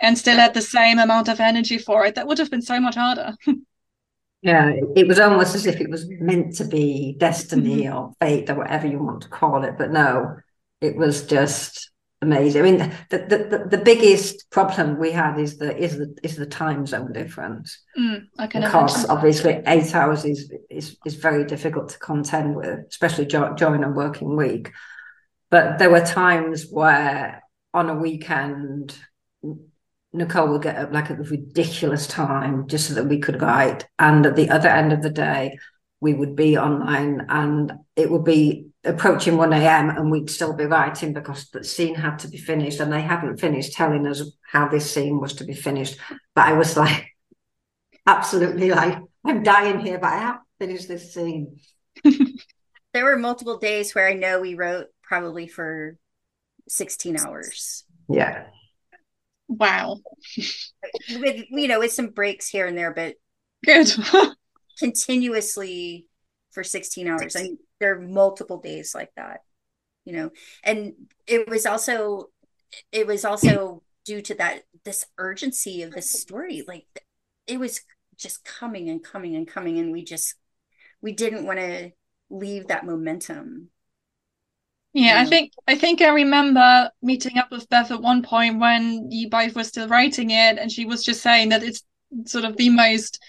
and 0.00 0.18
still 0.18 0.36
had 0.36 0.52
the 0.52 0.60
same 0.60 0.98
amount 0.98 1.28
of 1.28 1.40
energy 1.40 1.78
for 1.78 2.04
it, 2.04 2.14
that 2.16 2.26
would 2.26 2.38
have 2.38 2.50
been 2.50 2.62
so 2.62 2.78
much 2.78 2.96
harder. 2.96 3.34
yeah, 4.42 4.72
it 4.96 5.06
was 5.06 5.18
almost 5.18 5.54
as 5.54 5.66
if 5.66 5.80
it 5.80 5.90
was 5.90 6.06
meant 6.08 6.56
to 6.56 6.64
be 6.64 7.14
destiny 7.18 7.82
mm-hmm. 7.82 7.96
or 7.96 8.12
fate 8.20 8.48
or 8.48 8.56
whatever 8.56 8.86
you 8.86 9.02
want 9.02 9.22
to 9.22 9.28
call 9.28 9.64
it. 9.64 9.76
But 9.76 9.90
no, 9.90 10.36
it 10.80 10.96
was 10.96 11.26
just 11.26 11.90
amazing. 12.22 12.62
I 12.62 12.64
mean, 12.64 12.78
the, 13.10 13.18
the, 13.18 13.76
the, 13.76 13.84
biggest 13.84 14.50
problem 14.50 14.98
we 14.98 15.10
had 15.10 15.38
is 15.38 15.58
the 15.58 15.76
is 15.76 15.98
the 15.98 16.16
is 16.22 16.36
the 16.36 16.46
time 16.46 16.86
zone 16.86 17.12
difference. 17.12 17.82
Mm, 17.98 18.28
I 18.38 18.46
can 18.46 18.62
because 18.62 18.96
imagine. 18.96 19.10
obviously 19.10 19.62
eight 19.66 19.94
hours 19.94 20.24
is, 20.24 20.52
is 20.70 20.96
is 21.04 21.14
very 21.16 21.44
difficult 21.44 21.90
to 21.90 21.98
contend 21.98 22.56
with, 22.56 22.80
especially 22.88 23.26
during 23.26 23.84
a 23.84 23.90
working 23.90 24.36
week. 24.36 24.72
But 25.50 25.78
there 25.78 25.90
were 25.90 26.04
times 26.04 26.66
where 26.70 27.42
on 27.74 27.90
a 27.90 27.94
weekend, 27.94 28.96
Nicole 30.12 30.48
would 30.48 30.62
get 30.62 30.76
up 30.76 30.92
like 30.92 31.10
at 31.10 31.20
a 31.20 31.22
ridiculous 31.22 32.06
time 32.06 32.66
just 32.66 32.88
so 32.88 32.94
that 32.94 33.06
we 33.06 33.20
could 33.20 33.40
write, 33.40 33.86
and 33.98 34.26
at 34.26 34.36
the 34.36 34.50
other 34.50 34.68
end 34.68 34.92
of 34.92 35.02
the 35.02 35.10
day, 35.10 35.58
we 36.00 36.14
would 36.14 36.34
be 36.34 36.58
online, 36.58 37.26
and 37.28 37.72
it 37.96 38.10
would 38.10 38.24
be 38.24 38.70
approaching 38.84 39.36
1 39.36 39.52
a.m. 39.52 39.90
and 39.90 40.10
we'd 40.10 40.30
still 40.30 40.54
be 40.54 40.64
writing 40.64 41.12
because 41.12 41.50
the 41.50 41.62
scene 41.62 41.94
had 41.94 42.18
to 42.18 42.28
be 42.28 42.38
finished 42.38 42.80
and 42.80 42.92
they 42.92 43.02
hadn't 43.02 43.38
finished 43.38 43.74
telling 43.74 44.06
us 44.06 44.22
how 44.50 44.68
this 44.68 44.90
scene 44.90 45.20
was 45.20 45.34
to 45.34 45.44
be 45.44 45.54
finished. 45.54 45.98
But 46.34 46.48
I 46.48 46.52
was 46.54 46.76
like, 46.78 47.06
absolutely 48.06 48.70
like, 48.70 48.98
I'm 49.24 49.42
dying 49.42 49.80
here, 49.80 49.98
but 49.98 50.12
I 50.12 50.18
have 50.18 50.36
to 50.36 50.66
finish 50.66 50.86
this 50.86 51.12
scene. 51.12 51.58
there 52.04 53.04
were 53.04 53.18
multiple 53.18 53.58
days 53.58 53.94
where 53.94 54.08
I 54.08 54.14
know 54.14 54.40
we 54.40 54.54
wrote 54.54 54.86
probably 55.02 55.46
for 55.46 55.96
16 56.68 57.18
hours. 57.18 57.84
Yeah. 58.08 58.46
Wow. 59.50 59.98
with 60.36 61.44
you 61.50 61.68
know, 61.68 61.80
with 61.80 61.92
some 61.92 62.08
breaks 62.08 62.48
here 62.48 62.66
and 62.66 62.78
there, 62.78 62.92
but 62.94 63.16
good. 63.64 63.88
continuously 64.80 66.06
for 66.52 66.64
16 66.64 67.06
hours. 67.06 67.36
I 67.36 67.50
there 67.78 67.94
are 67.94 68.00
multiple 68.00 68.58
days 68.58 68.94
like 68.94 69.10
that, 69.16 69.40
you 70.04 70.14
know, 70.14 70.30
and 70.64 70.94
it 71.26 71.48
was 71.48 71.66
also, 71.66 72.30
it 72.90 73.06
was 73.06 73.24
also 73.24 73.82
due 74.04 74.22
to 74.22 74.34
that, 74.34 74.62
this 74.84 75.04
urgency 75.18 75.82
of 75.82 75.92
this 75.92 76.10
story. 76.10 76.64
Like 76.66 76.86
it 77.46 77.60
was 77.60 77.80
just 78.16 78.44
coming 78.44 78.88
and 78.88 79.02
coming 79.02 79.36
and 79.36 79.46
coming. 79.46 79.78
And 79.78 79.92
we 79.92 80.04
just, 80.04 80.34
we 81.00 81.12
didn't 81.12 81.46
want 81.46 81.58
to 81.58 81.92
leave 82.28 82.68
that 82.68 82.84
momentum. 82.84 83.68
Yeah, 84.92 85.20
I 85.20 85.24
think 85.24 85.52
I 85.68 85.76
think 85.76 86.00
I 86.00 86.08
remember 86.08 86.90
meeting 87.00 87.38
up 87.38 87.50
with 87.50 87.68
Bev 87.68 87.92
at 87.92 88.02
one 88.02 88.22
point 88.22 88.58
when 88.58 89.10
you 89.10 89.28
both 89.28 89.54
were 89.54 89.64
still 89.64 89.88
writing 89.88 90.30
it, 90.30 90.58
and 90.58 90.70
she 90.70 90.84
was 90.84 91.04
just 91.04 91.22
saying 91.22 91.50
that 91.50 91.62
it's 91.62 91.84
sort 92.26 92.44
of 92.44 92.56
the 92.56 92.70
most 92.70 93.20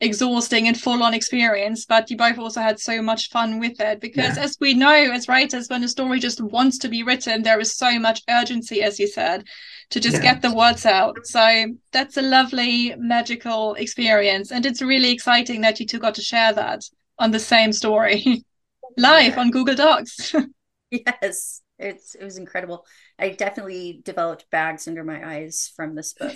exhausting 0.00 0.68
and 0.68 0.80
full 0.80 1.02
on 1.02 1.14
experience, 1.14 1.84
but 1.84 2.10
you 2.10 2.16
both 2.16 2.38
also 2.38 2.60
had 2.60 2.78
so 2.78 3.02
much 3.02 3.30
fun 3.30 3.58
with 3.58 3.80
it. 3.80 4.00
Because 4.00 4.36
yeah. 4.36 4.44
as 4.44 4.56
we 4.60 4.74
know 4.74 4.92
as 4.92 5.28
writers, 5.28 5.68
when 5.68 5.82
a 5.82 5.88
story 5.88 6.20
just 6.20 6.40
wants 6.40 6.78
to 6.78 6.88
be 6.88 7.02
written, 7.02 7.42
there 7.42 7.60
is 7.60 7.76
so 7.76 7.98
much 7.98 8.22
urgency, 8.30 8.82
as 8.82 9.00
you 9.00 9.08
said, 9.08 9.44
to 9.90 10.00
just 10.00 10.16
yeah. 10.16 10.34
get 10.34 10.42
the 10.42 10.54
words 10.54 10.86
out. 10.86 11.18
So 11.24 11.66
that's 11.92 12.16
a 12.16 12.22
lovely, 12.22 12.94
magical 12.96 13.74
experience. 13.74 14.52
And 14.52 14.64
it's 14.64 14.82
really 14.82 15.10
exciting 15.10 15.62
that 15.62 15.80
you 15.80 15.86
two 15.86 15.98
got 15.98 16.14
to 16.14 16.22
share 16.22 16.52
that 16.52 16.82
on 17.18 17.32
the 17.32 17.40
same 17.40 17.72
story 17.72 18.44
live 18.96 19.34
yeah. 19.34 19.40
on 19.40 19.50
Google 19.50 19.74
Docs. 19.74 20.34
yes, 21.06 21.62
it's 21.78 22.14
it 22.14 22.24
was 22.24 22.38
incredible. 22.38 22.86
I 23.18 23.30
definitely 23.30 24.00
developed 24.04 24.50
bags 24.50 24.88
under 24.88 25.04
my 25.04 25.36
eyes 25.36 25.72
from 25.76 25.94
this 25.94 26.14
book. 26.14 26.34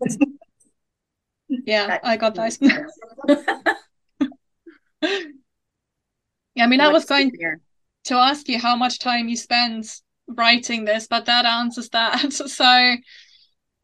yeah, 1.48 1.86
that, 1.86 2.00
I 2.04 2.16
got 2.16 2.34
those. 2.34 2.58
yeah, 2.60 2.70
I 6.58 6.66
mean, 6.66 6.80
What's 6.80 6.80
I 6.80 6.92
was 6.92 7.04
going 7.04 7.32
here? 7.38 7.60
to 8.04 8.14
ask 8.14 8.48
you 8.48 8.58
how 8.58 8.76
much 8.76 8.98
time 8.98 9.28
you 9.28 9.36
spend 9.36 9.84
writing 10.28 10.84
this, 10.84 11.06
but 11.06 11.26
that 11.26 11.44
answers 11.44 11.88
that. 11.90 12.32
so 12.32 12.96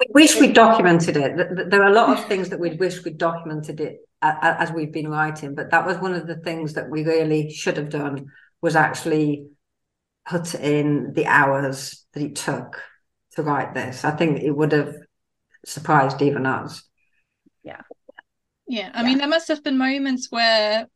we 0.01 0.07
wish 0.11 0.41
we 0.41 0.53
documented 0.53 1.17
it. 1.17 1.71
There 1.71 1.83
are 1.83 1.91
a 1.91 1.95
lot 1.95 2.19
of 2.19 2.27
things 2.27 2.49
that 2.51 2.61
we 2.61 2.75
wish 2.75 3.05
we 3.05 3.13
documented 3.13 3.81
it 3.81 3.99
as 4.23 4.71
we've 4.73 4.93
been 4.93 5.09
writing, 5.09 5.55
but 5.55 5.71
that 5.71 5.87
was 5.87 5.99
one 5.99 6.15
of 6.15 6.27
the 6.27 6.37
things 6.37 6.75
that 6.75 6.89
we 6.91 7.05
really 7.05 7.51
should 7.51 7.77
have 7.77 7.91
done 7.91 8.27
was 8.61 8.77
actually 8.77 9.47
put 10.27 10.55
in 10.55 11.13
the 11.15 11.27
hours 11.27 12.05
that 12.13 12.23
it 12.23 12.37
took 12.37 12.81
to 13.33 13.43
write 13.43 13.75
this. 13.75 14.05
I 14.05 14.13
think 14.13 14.41
it 14.41 14.51
would 14.51 14.73
have 14.73 14.95
surprised 15.65 16.23
even 16.23 16.47
us. 16.47 16.83
Yeah. 17.63 17.81
Yeah. 18.67 18.91
I 18.95 19.01
yeah. 19.01 19.07
mean, 19.07 19.19
there 19.19 19.29
must 19.29 19.49
have 19.49 19.63
been 19.63 19.79
moments 19.79 20.29
where 20.31 20.87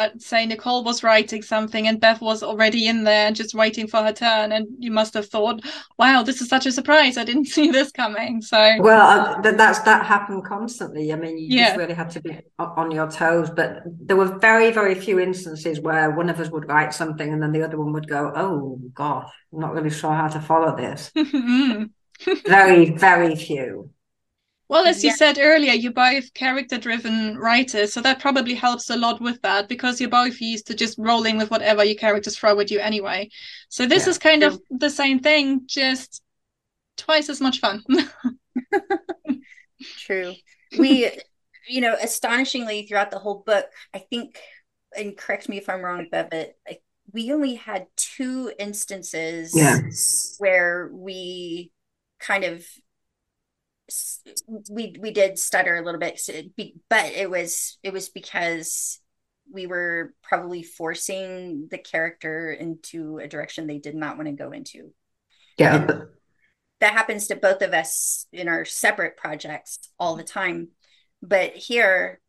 I'd 0.00 0.22
say 0.22 0.46
Nicole 0.46 0.82
was 0.82 1.02
writing 1.02 1.42
something 1.42 1.86
and 1.86 2.00
Bev 2.00 2.22
was 2.22 2.42
already 2.42 2.88
in 2.88 3.04
there 3.04 3.30
just 3.32 3.54
waiting 3.54 3.86
for 3.86 3.98
her 4.02 4.14
turn. 4.14 4.50
And 4.50 4.66
you 4.78 4.90
must 4.90 5.12
have 5.12 5.26
thought, 5.26 5.62
wow, 5.98 6.22
this 6.22 6.40
is 6.40 6.48
such 6.48 6.64
a 6.64 6.72
surprise. 6.72 7.18
I 7.18 7.24
didn't 7.24 7.44
see 7.56 7.70
this 7.70 7.92
coming. 7.92 8.40
So, 8.40 8.78
well, 8.80 9.36
uh, 9.36 9.52
that's 9.52 9.80
that 9.80 10.06
happened 10.06 10.46
constantly. 10.46 11.12
I 11.12 11.16
mean, 11.16 11.36
you 11.36 11.58
yeah. 11.58 11.66
just 11.66 11.78
really 11.78 11.94
had 11.94 12.10
to 12.10 12.20
be 12.22 12.38
on 12.58 12.90
your 12.90 13.10
toes. 13.10 13.50
But 13.50 13.82
there 13.84 14.16
were 14.16 14.38
very, 14.38 14.70
very 14.70 14.94
few 14.94 15.20
instances 15.20 15.80
where 15.80 16.10
one 16.10 16.30
of 16.30 16.40
us 16.40 16.48
would 16.48 16.66
write 16.66 16.94
something 16.94 17.30
and 17.30 17.42
then 17.42 17.52
the 17.52 17.62
other 17.62 17.78
one 17.78 17.92
would 17.92 18.08
go, 18.08 18.32
oh, 18.34 18.80
gosh, 18.94 19.30
I'm 19.52 19.60
not 19.60 19.74
really 19.74 19.90
sure 19.90 20.14
how 20.14 20.28
to 20.28 20.40
follow 20.40 20.74
this. 20.76 21.12
very, 22.46 22.90
very 22.90 23.36
few. 23.36 23.90
Well, 24.70 24.86
as 24.86 25.02
yeah. 25.02 25.10
you 25.10 25.16
said 25.16 25.38
earlier, 25.40 25.72
you're 25.72 25.92
both 25.92 26.32
character 26.32 26.78
driven 26.78 27.36
writers, 27.36 27.92
so 27.92 28.00
that 28.02 28.20
probably 28.20 28.54
helps 28.54 28.88
a 28.88 28.96
lot 28.96 29.20
with 29.20 29.42
that 29.42 29.68
because 29.68 30.00
you're 30.00 30.08
both 30.08 30.40
used 30.40 30.68
to 30.68 30.74
just 30.74 30.96
rolling 30.96 31.38
with 31.38 31.50
whatever 31.50 31.82
your 31.82 31.96
characters 31.96 32.38
throw 32.38 32.60
at 32.60 32.70
you 32.70 32.78
anyway. 32.78 33.28
So 33.68 33.84
this 33.84 34.04
yeah. 34.04 34.10
is 34.10 34.18
kind 34.18 34.44
of 34.44 34.62
the 34.70 34.88
same 34.88 35.18
thing, 35.18 35.62
just 35.66 36.22
twice 36.96 37.28
as 37.28 37.40
much 37.40 37.58
fun. 37.58 37.82
True. 39.98 40.34
We, 40.78 41.10
you 41.66 41.80
know, 41.80 41.96
astonishingly 42.00 42.86
throughout 42.86 43.10
the 43.10 43.18
whole 43.18 43.42
book, 43.44 43.66
I 43.92 43.98
think, 43.98 44.38
and 44.96 45.16
correct 45.16 45.48
me 45.48 45.58
if 45.58 45.68
I'm 45.68 45.82
wrong, 45.82 46.06
Bevitt, 46.12 46.52
I, 46.68 46.78
we 47.12 47.32
only 47.32 47.56
had 47.56 47.88
two 47.96 48.52
instances 48.56 49.50
yes. 49.52 50.36
where 50.38 50.88
we 50.92 51.72
kind 52.20 52.44
of 52.44 52.64
we 54.68 54.94
we 54.98 55.10
did 55.10 55.38
stutter 55.38 55.76
a 55.76 55.84
little 55.84 56.00
bit 56.00 56.20
but 56.88 57.06
it 57.06 57.30
was 57.30 57.78
it 57.82 57.92
was 57.92 58.08
because 58.08 59.00
we 59.52 59.66
were 59.66 60.14
probably 60.22 60.62
forcing 60.62 61.68
the 61.70 61.78
character 61.78 62.52
into 62.52 63.18
a 63.18 63.28
direction 63.28 63.66
they 63.66 63.78
did 63.78 63.94
not 63.94 64.16
want 64.16 64.28
to 64.28 64.32
go 64.32 64.52
into. 64.52 64.92
Yeah. 65.58 65.76
And 65.76 66.02
that 66.80 66.92
happens 66.92 67.26
to 67.28 67.36
both 67.36 67.62
of 67.62 67.72
us 67.72 68.26
in 68.32 68.48
our 68.48 68.64
separate 68.64 69.16
projects 69.16 69.78
all 69.98 70.16
the 70.16 70.24
time. 70.24 70.68
But 71.22 71.54
here 71.54 72.20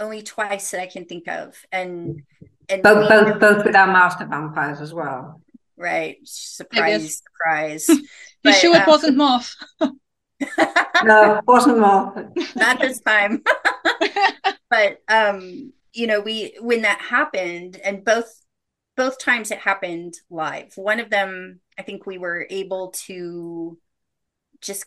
only 0.00 0.22
twice 0.22 0.72
that 0.72 0.80
i 0.80 0.86
can 0.86 1.04
think 1.04 1.28
of 1.28 1.54
and 1.70 2.22
and 2.68 2.82
both 2.82 3.08
both, 3.08 3.38
both 3.38 3.64
with 3.64 3.76
our 3.76 3.86
master 3.86 4.26
vampires 4.26 4.80
as 4.80 4.92
well. 4.92 5.40
Right. 5.76 6.16
Surprise 6.24 7.22
surprise. 7.22 7.88
You 8.44 8.50
but, 8.50 8.54
sure 8.56 8.74
it 8.74 8.80
um, 8.80 8.88
wasn't 8.88 9.16
moth 9.16 9.54
no, 11.04 11.40
wasn't 11.46 11.78
more. 11.78 12.32
Not 12.56 12.80
this 12.80 13.00
time. 13.00 13.42
but 14.70 14.98
um, 15.08 15.72
you 15.92 16.06
know, 16.06 16.20
we 16.20 16.56
when 16.60 16.82
that 16.82 17.00
happened, 17.00 17.80
and 17.84 18.04
both 18.04 18.42
both 18.96 19.18
times 19.18 19.50
it 19.50 19.58
happened 19.58 20.14
live. 20.30 20.72
One 20.76 21.00
of 21.00 21.10
them, 21.10 21.60
I 21.78 21.82
think 21.82 22.06
we 22.06 22.18
were 22.18 22.46
able 22.50 22.90
to 23.06 23.78
just 24.60 24.86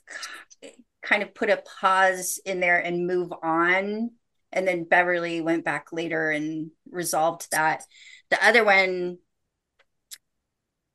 kind 1.02 1.24
of 1.24 1.34
put 1.34 1.50
a 1.50 1.64
pause 1.82 2.40
in 2.46 2.60
there 2.60 2.80
and 2.80 3.08
move 3.08 3.32
on. 3.44 4.12
And 4.52 4.68
then 4.68 4.86
Beverley 4.86 5.42
went 5.42 5.66
back 5.66 5.88
later 5.92 6.30
and 6.30 6.72
resolved 6.90 7.52
that. 7.52 7.84
The 8.30 8.44
other 8.46 8.64
one, 8.64 9.18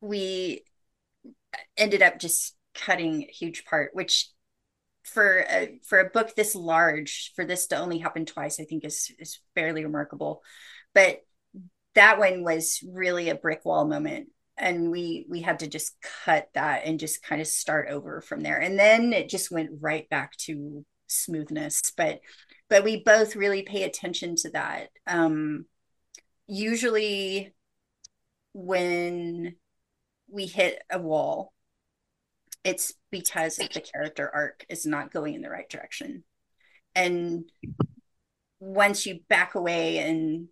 we 0.01 0.65
ended 1.77 2.03
up 2.03 2.19
just 2.19 2.57
cutting 2.75 3.25
a 3.25 3.33
huge 3.33 3.65
part, 3.65 3.91
which 3.93 4.29
for 5.13 5.45
a, 5.49 5.79
for 5.87 5.99
a 5.99 6.11
book 6.11 6.35
this 6.35 6.55
large 6.55 7.33
for 7.35 7.45
this 7.45 7.67
to 7.69 7.77
only 7.77 7.99
happen 7.99 8.25
twice 8.25 8.61
i 8.61 8.65
think 8.65 8.85
is 8.85 9.13
is 9.19 9.41
fairly 9.55 9.85
remarkable. 9.85 10.43
But 10.95 11.21
that 11.95 12.19
one 12.19 12.45
was 12.45 12.83
really 12.87 13.29
a 13.31 13.35
brick 13.35 13.65
wall 13.65 13.87
moment 13.87 14.29
and 14.57 14.91
we 14.91 15.27
we 15.29 15.41
had 15.41 15.61
to 15.61 15.67
just 15.67 15.97
cut 16.25 16.49
that 16.55 16.83
and 16.85 17.01
just 17.01 17.23
kind 17.23 17.41
of 17.41 17.47
start 17.47 17.89
over 17.89 18.21
from 18.21 18.41
there. 18.41 18.59
And 18.59 18.79
then 18.79 19.13
it 19.13 19.29
just 19.29 19.51
went 19.51 19.71
right 19.81 20.09
back 20.09 20.37
to 20.39 20.85
smoothness. 21.07 21.93
But 21.97 22.21
but 22.69 22.85
we 22.85 23.03
both 23.03 23.37
really 23.37 23.63
pay 23.63 23.83
attention 23.83 24.37
to 24.37 24.51
that. 24.51 24.89
Um 25.07 25.65
usually 26.47 27.55
when 28.53 29.55
we 30.29 30.47
hit 30.47 30.83
a 30.91 30.99
wall 30.99 31.53
it's 32.65 32.93
because 33.11 33.57
the 33.57 33.69
character 33.69 34.31
arc 34.33 34.67
is 34.69 34.87
not 34.87 35.13
going 35.13 35.35
in 35.35 35.43
the 35.43 35.51
right 35.51 35.69
direction. 35.69 36.25
And 36.95 37.51
once 38.59 39.07
you 39.07 39.21
back 39.29 39.55
away 39.55 39.99
and 39.99 40.49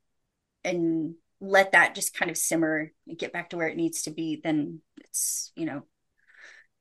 and 0.64 1.14
let 1.40 1.72
that 1.72 1.94
just 1.94 2.16
kind 2.16 2.30
of 2.30 2.36
simmer 2.36 2.90
and 3.06 3.18
get 3.18 3.32
back 3.32 3.50
to 3.50 3.56
where 3.56 3.68
it 3.68 3.76
needs 3.76 4.02
to 4.02 4.10
be 4.10 4.40
then 4.42 4.80
it's 4.96 5.52
you 5.54 5.66
know 5.66 5.82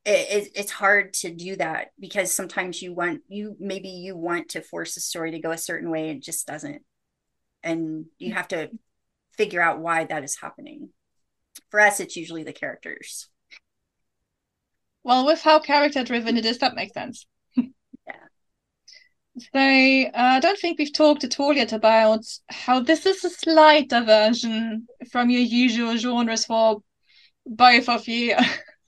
it, 0.07 0.45
it, 0.45 0.51
it's 0.55 0.71
hard 0.71 1.13
to 1.15 1.29
do 1.29 1.57
that 1.57 1.89
because 1.99 2.33
sometimes 2.33 2.81
you 2.81 2.93
want 2.93 3.21
you 3.27 3.57
maybe 3.59 3.89
you 3.89 4.15
want 4.15 4.49
to 4.49 4.61
force 4.61 4.95
a 4.95 5.01
story 5.01 5.31
to 5.31 5.39
go 5.39 5.51
a 5.51 5.57
certain 5.57 5.91
way 5.91 6.09
and 6.09 6.19
it 6.19 6.23
just 6.23 6.47
doesn't. 6.47 6.81
And 7.61 8.05
you 8.17 8.33
have 8.33 8.47
to 8.49 8.69
figure 9.37 9.61
out 9.61 9.81
why 9.81 10.05
that 10.05 10.23
is 10.23 10.37
happening. 10.39 10.89
For 11.69 11.81
us 11.81 11.99
it's 11.99 12.15
usually 12.15 12.43
the 12.43 12.53
characters 12.53 13.27
well, 15.07 15.25
with 15.25 15.41
how 15.41 15.57
character 15.57 16.03
driven 16.03 16.35
it 16.35 16.45
is, 16.45 16.57
that 16.57 16.75
makes 16.75 16.93
sense. 16.93 17.25
yeah. 17.55 17.63
So 19.39 19.57
uh, 19.59 20.11
I 20.13 20.41
don't 20.41 20.59
think 20.59 20.77
we've 20.77 20.91
talked 20.91 21.23
at 21.23 21.39
all 21.39 21.53
yet 21.53 21.71
about 21.71 22.25
how 22.49 22.81
this 22.81 23.05
is 23.05 23.23
a 23.23 23.29
slight 23.29 23.87
diversion 23.87 24.85
from 25.09 25.29
your 25.29 25.41
usual 25.41 25.95
genres 25.95 26.43
for 26.43 26.83
both 27.45 27.87
of 27.87 28.05
you. 28.09 28.35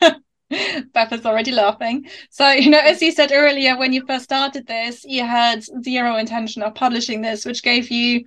Bev 0.91 1.13
is 1.13 1.25
already 1.25 1.51
laughing. 1.51 2.09
So, 2.31 2.49
you 2.51 2.69
know, 2.69 2.81
as 2.81 3.01
you 3.01 3.13
said 3.13 3.31
earlier, 3.31 3.77
when 3.77 3.93
you 3.93 4.05
first 4.05 4.25
started 4.25 4.67
this, 4.67 5.05
you 5.05 5.23
had 5.23 5.63
zero 5.81 6.17
intention 6.17 6.63
of 6.63 6.75
publishing 6.75 7.21
this, 7.21 7.45
which 7.45 7.63
gave 7.63 7.89
you 7.89 8.25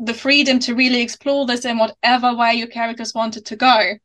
the 0.00 0.14
freedom 0.14 0.58
to 0.60 0.74
really 0.74 1.00
explore 1.00 1.46
this 1.46 1.64
in 1.64 1.78
whatever 1.78 2.34
way 2.34 2.54
your 2.54 2.66
characters 2.66 3.14
wanted 3.14 3.46
to 3.46 3.54
go 3.54 3.98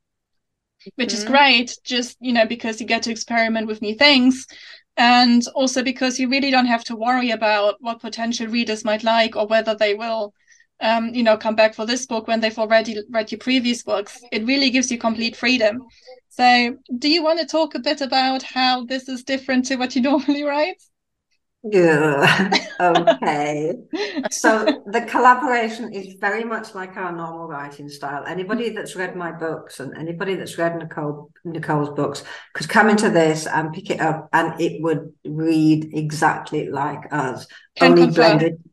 which 0.95 1.09
mm-hmm. 1.09 1.17
is 1.17 1.25
great 1.25 1.77
just 1.83 2.17
you 2.19 2.33
know 2.33 2.45
because 2.45 2.79
you 2.79 2.87
get 2.87 3.03
to 3.03 3.11
experiment 3.11 3.67
with 3.67 3.81
new 3.81 3.95
things 3.95 4.45
and 4.97 5.43
also 5.55 5.83
because 5.83 6.19
you 6.19 6.29
really 6.29 6.51
don't 6.51 6.67
have 6.67 6.83
to 6.83 6.95
worry 6.95 7.31
about 7.31 7.75
what 7.79 7.99
potential 7.99 8.47
readers 8.47 8.85
might 8.85 9.03
like 9.03 9.35
or 9.35 9.47
whether 9.47 9.75
they 9.75 9.93
will 9.93 10.33
um, 10.81 11.13
you 11.13 11.23
know 11.23 11.37
come 11.37 11.55
back 11.55 11.73
for 11.73 11.85
this 11.85 12.05
book 12.05 12.27
when 12.27 12.39
they've 12.39 12.59
already 12.59 12.97
read 13.09 13.31
your 13.31 13.39
previous 13.39 13.83
books. 13.83 14.19
It 14.31 14.45
really 14.45 14.69
gives 14.69 14.91
you 14.91 14.97
complete 14.97 15.35
freedom. 15.35 15.81
So 16.29 16.77
do 16.97 17.09
you 17.09 17.23
want 17.23 17.39
to 17.39 17.45
talk 17.45 17.75
a 17.75 17.79
bit 17.79 18.01
about 18.01 18.43
how 18.43 18.85
this 18.85 19.07
is 19.07 19.23
different 19.23 19.65
to 19.65 19.77
what 19.77 19.95
you 19.95 20.01
normally 20.09 20.43
write 20.43 20.81
yeah. 21.71 22.51
okay. 22.79 23.73
so 24.31 24.83
the 24.85 25.01
collaboration 25.01 25.91
is 25.91 26.15
very 26.19 26.43
much 26.43 26.75
like 26.75 26.95
our 26.95 27.11
normal 27.11 27.47
writing 27.47 27.89
style. 27.89 28.23
Anybody 28.25 28.69
that's 28.69 28.95
read 28.95 29.15
my 29.15 29.31
books 29.31 29.79
and 29.79 29.97
anybody 29.97 30.35
that's 30.35 30.57
read 30.57 30.77
Nicole 30.77 31.31
Nicole's 31.43 31.89
books 31.89 32.23
could 32.53 32.69
come 32.69 32.89
into 32.89 33.09
this 33.09 33.47
and 33.47 33.73
pick 33.73 33.89
it 33.89 33.99
up 33.99 34.29
and 34.31 34.59
it 34.61 34.81
would 34.81 35.11
read 35.25 35.91
exactly 35.93 36.69
like 36.69 37.11
us. 37.11 37.47
Can 37.77 37.91
only 37.91 38.05
confirm. 38.05 38.37
blended 38.37 38.63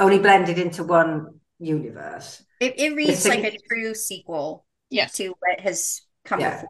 only 0.00 0.18
blended 0.18 0.58
into 0.58 0.84
one 0.84 1.40
universe. 1.58 2.42
It, 2.60 2.78
it 2.78 2.94
reads 2.94 3.26
like 3.26 3.44
a 3.44 3.56
true 3.68 3.94
sequel 3.94 4.64
yes. 4.90 5.12
to 5.14 5.34
what 5.40 5.60
has 5.60 6.02
come 6.24 6.40
yeah. 6.40 6.54
before. 6.54 6.68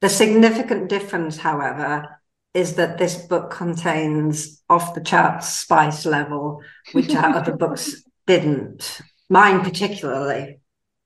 The 0.00 0.08
significant 0.08 0.88
difference, 0.88 1.36
however, 1.36 2.19
is 2.54 2.74
that 2.74 2.98
this 2.98 3.16
book 3.26 3.50
contains 3.50 4.62
off 4.68 4.94
the 4.94 5.00
charts 5.00 5.48
spice 5.48 6.04
level, 6.04 6.62
which 6.92 7.14
our 7.14 7.36
other 7.36 7.56
books 7.56 8.02
didn't. 8.26 9.00
Mine 9.28 9.60
particularly. 9.60 10.60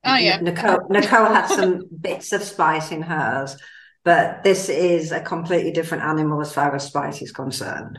Oh 0.04 0.16
yeah. 0.16 0.38
Nicole 0.40 0.86
Nicole 0.88 1.26
had 1.26 1.46
some 1.46 1.82
bits 2.00 2.32
of 2.32 2.42
spice 2.42 2.90
in 2.90 3.02
hers, 3.02 3.56
but 4.04 4.42
this 4.42 4.68
is 4.68 5.12
a 5.12 5.20
completely 5.20 5.72
different 5.72 6.04
animal 6.04 6.40
as 6.40 6.52
far 6.52 6.74
as 6.74 6.86
spice 6.86 7.22
is 7.22 7.32
concerned. 7.32 7.98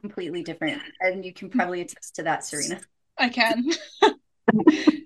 Completely 0.00 0.42
different. 0.42 0.82
And 1.00 1.24
you 1.24 1.32
can 1.32 1.48
probably 1.48 1.82
attest 1.82 2.16
to 2.16 2.24
that, 2.24 2.40
Sarina. 2.40 2.82
I 3.18 3.28
can. 3.28 3.70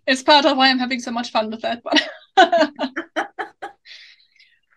it's 0.07 0.23
part 0.23 0.47
of 0.47 0.57
why 0.57 0.71
I'm 0.71 0.79
having 0.79 1.01
so 1.01 1.11
much 1.11 1.31
fun 1.31 1.51
with 1.51 1.65
it, 1.65 1.81
but 1.85 3.01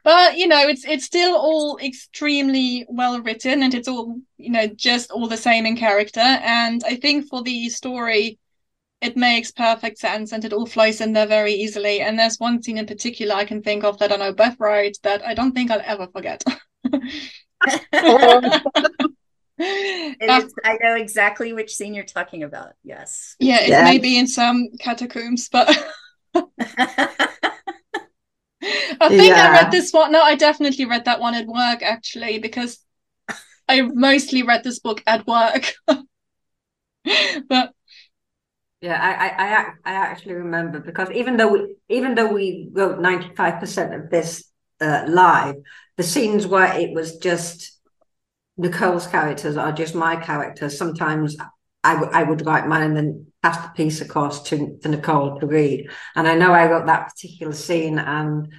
but 0.09 0.39
you 0.39 0.47
know 0.47 0.67
it's 0.67 0.85
it's 0.85 1.05
still 1.05 1.35
all 1.35 1.77
extremely 1.77 2.83
well 2.89 3.21
written 3.21 3.61
and 3.61 3.75
it's 3.75 3.87
all 3.87 4.15
you 4.37 4.49
know 4.49 4.65
just 4.65 5.11
all 5.11 5.27
the 5.27 5.37
same 5.37 5.67
in 5.67 5.77
character 5.77 6.19
and 6.19 6.81
i 6.83 6.95
think 6.95 7.27
for 7.27 7.43
the 7.43 7.69
story 7.69 8.39
it 9.01 9.15
makes 9.15 9.51
perfect 9.51 9.99
sense 9.99 10.31
and 10.31 10.43
it 10.43 10.51
all 10.51 10.65
flows 10.65 10.99
in 10.99 11.13
there 11.13 11.27
very 11.27 11.53
easily 11.53 12.01
and 12.01 12.17
there's 12.17 12.39
one 12.39 12.59
scene 12.59 12.79
in 12.79 12.87
particular 12.87 13.35
i 13.35 13.45
can 13.45 13.61
think 13.61 13.83
of 13.83 13.99
that 13.99 14.11
i 14.11 14.15
know 14.15 14.33
bev 14.33 14.55
wrote 14.59 14.97
that 15.03 15.23
i 15.27 15.35
don't 15.35 15.51
think 15.51 15.69
i'll 15.69 15.81
ever 15.85 16.07
forget 16.07 16.43
uh, 19.61 20.41
I 20.63 20.77
know 20.81 20.95
exactly 20.95 21.51
which 21.51 21.75
scene 21.75 21.93
you're 21.93 22.05
talking 22.05 22.43
about. 22.43 22.75
Yes. 22.81 23.35
Yeah, 23.39 23.59
it 23.59 23.67
yeah. 23.67 23.83
may 23.83 23.97
be 23.97 24.17
in 24.17 24.25
some 24.25 24.69
catacombs, 24.79 25.49
but 25.49 25.67
I 29.01 29.09
think 29.09 29.37
yeah. 29.37 29.37
I 29.37 29.49
read 29.51 29.71
this 29.71 29.91
one. 29.91 30.11
No, 30.11 30.21
I 30.21 30.35
definitely 30.35 30.85
read 30.85 31.05
that 31.05 31.19
one 31.19 31.35
at 31.35 31.47
work 31.47 31.81
actually 31.81 32.39
because 32.39 32.79
I 33.69 33.81
mostly 33.81 34.43
read 34.43 34.63
this 34.63 34.79
book 34.79 35.03
at 35.07 35.27
work. 35.27 35.73
but 37.49 37.73
yeah, 38.81 38.97
I, 39.01 39.45
I 39.45 39.91
I 39.91 39.95
actually 39.95 40.35
remember 40.35 40.79
because 40.79 41.11
even 41.11 41.35
though 41.37 41.51
we 41.51 41.75
even 41.89 42.15
though 42.15 42.31
we 42.31 42.69
wrote 42.71 42.99
ninety 42.99 43.33
five 43.35 43.59
percent 43.59 43.93
of 43.93 44.09
this 44.09 44.45
uh, 44.79 45.05
live, 45.07 45.55
the 45.97 46.03
scenes 46.03 46.47
where 46.47 46.73
it 46.79 46.93
was 46.93 47.17
just 47.17 47.77
Nicole's 48.57 49.07
characters 49.07 49.57
are 49.57 49.73
just 49.73 49.95
my 49.95 50.17
characters, 50.17 50.77
sometimes 50.77 51.37
I, 51.83 51.95
w- 51.95 52.11
I 52.13 52.23
would 52.23 52.45
write 52.45 52.67
mine 52.67 52.83
and 52.83 52.97
then 52.97 53.28
pass 53.41 53.57
the 53.65 53.71
piece 53.73 54.01
across 54.01 54.43
to, 54.43 54.77
to 54.81 54.89
Nicole 54.89 55.39
to 55.39 55.47
read. 55.47 55.89
And 56.15 56.27
I 56.27 56.35
know 56.35 56.51
I 56.51 56.69
wrote 56.69 56.87
that 56.87 57.09
particular 57.09 57.53
scene 57.53 57.97
and 57.97 58.51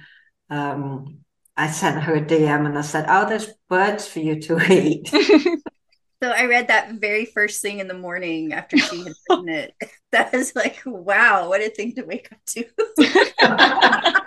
um, 0.49 1.19
I 1.55 1.67
sent 1.67 2.01
her 2.03 2.15
a 2.15 2.21
DM 2.21 2.65
and 2.65 2.77
I 2.77 2.81
said, 2.81 3.05
Oh, 3.07 3.27
there's 3.27 3.49
words 3.69 4.07
for 4.07 4.19
you 4.19 4.39
to 4.41 4.55
read. 4.55 5.07
so 5.07 6.29
I 6.29 6.45
read 6.45 6.67
that 6.69 6.93
very 6.93 7.25
first 7.25 7.61
thing 7.61 7.79
in 7.79 7.87
the 7.87 7.93
morning 7.93 8.53
after 8.53 8.77
she 8.77 9.03
had 9.03 9.13
written 9.29 9.49
it. 9.49 9.73
That 10.11 10.33
was 10.33 10.53
like, 10.57 10.81
wow, 10.85 11.47
what 11.47 11.61
a 11.61 11.69
thing 11.69 11.95
to 11.95 12.03
wake 12.03 12.29
up 12.33 12.39
to. 12.47 14.17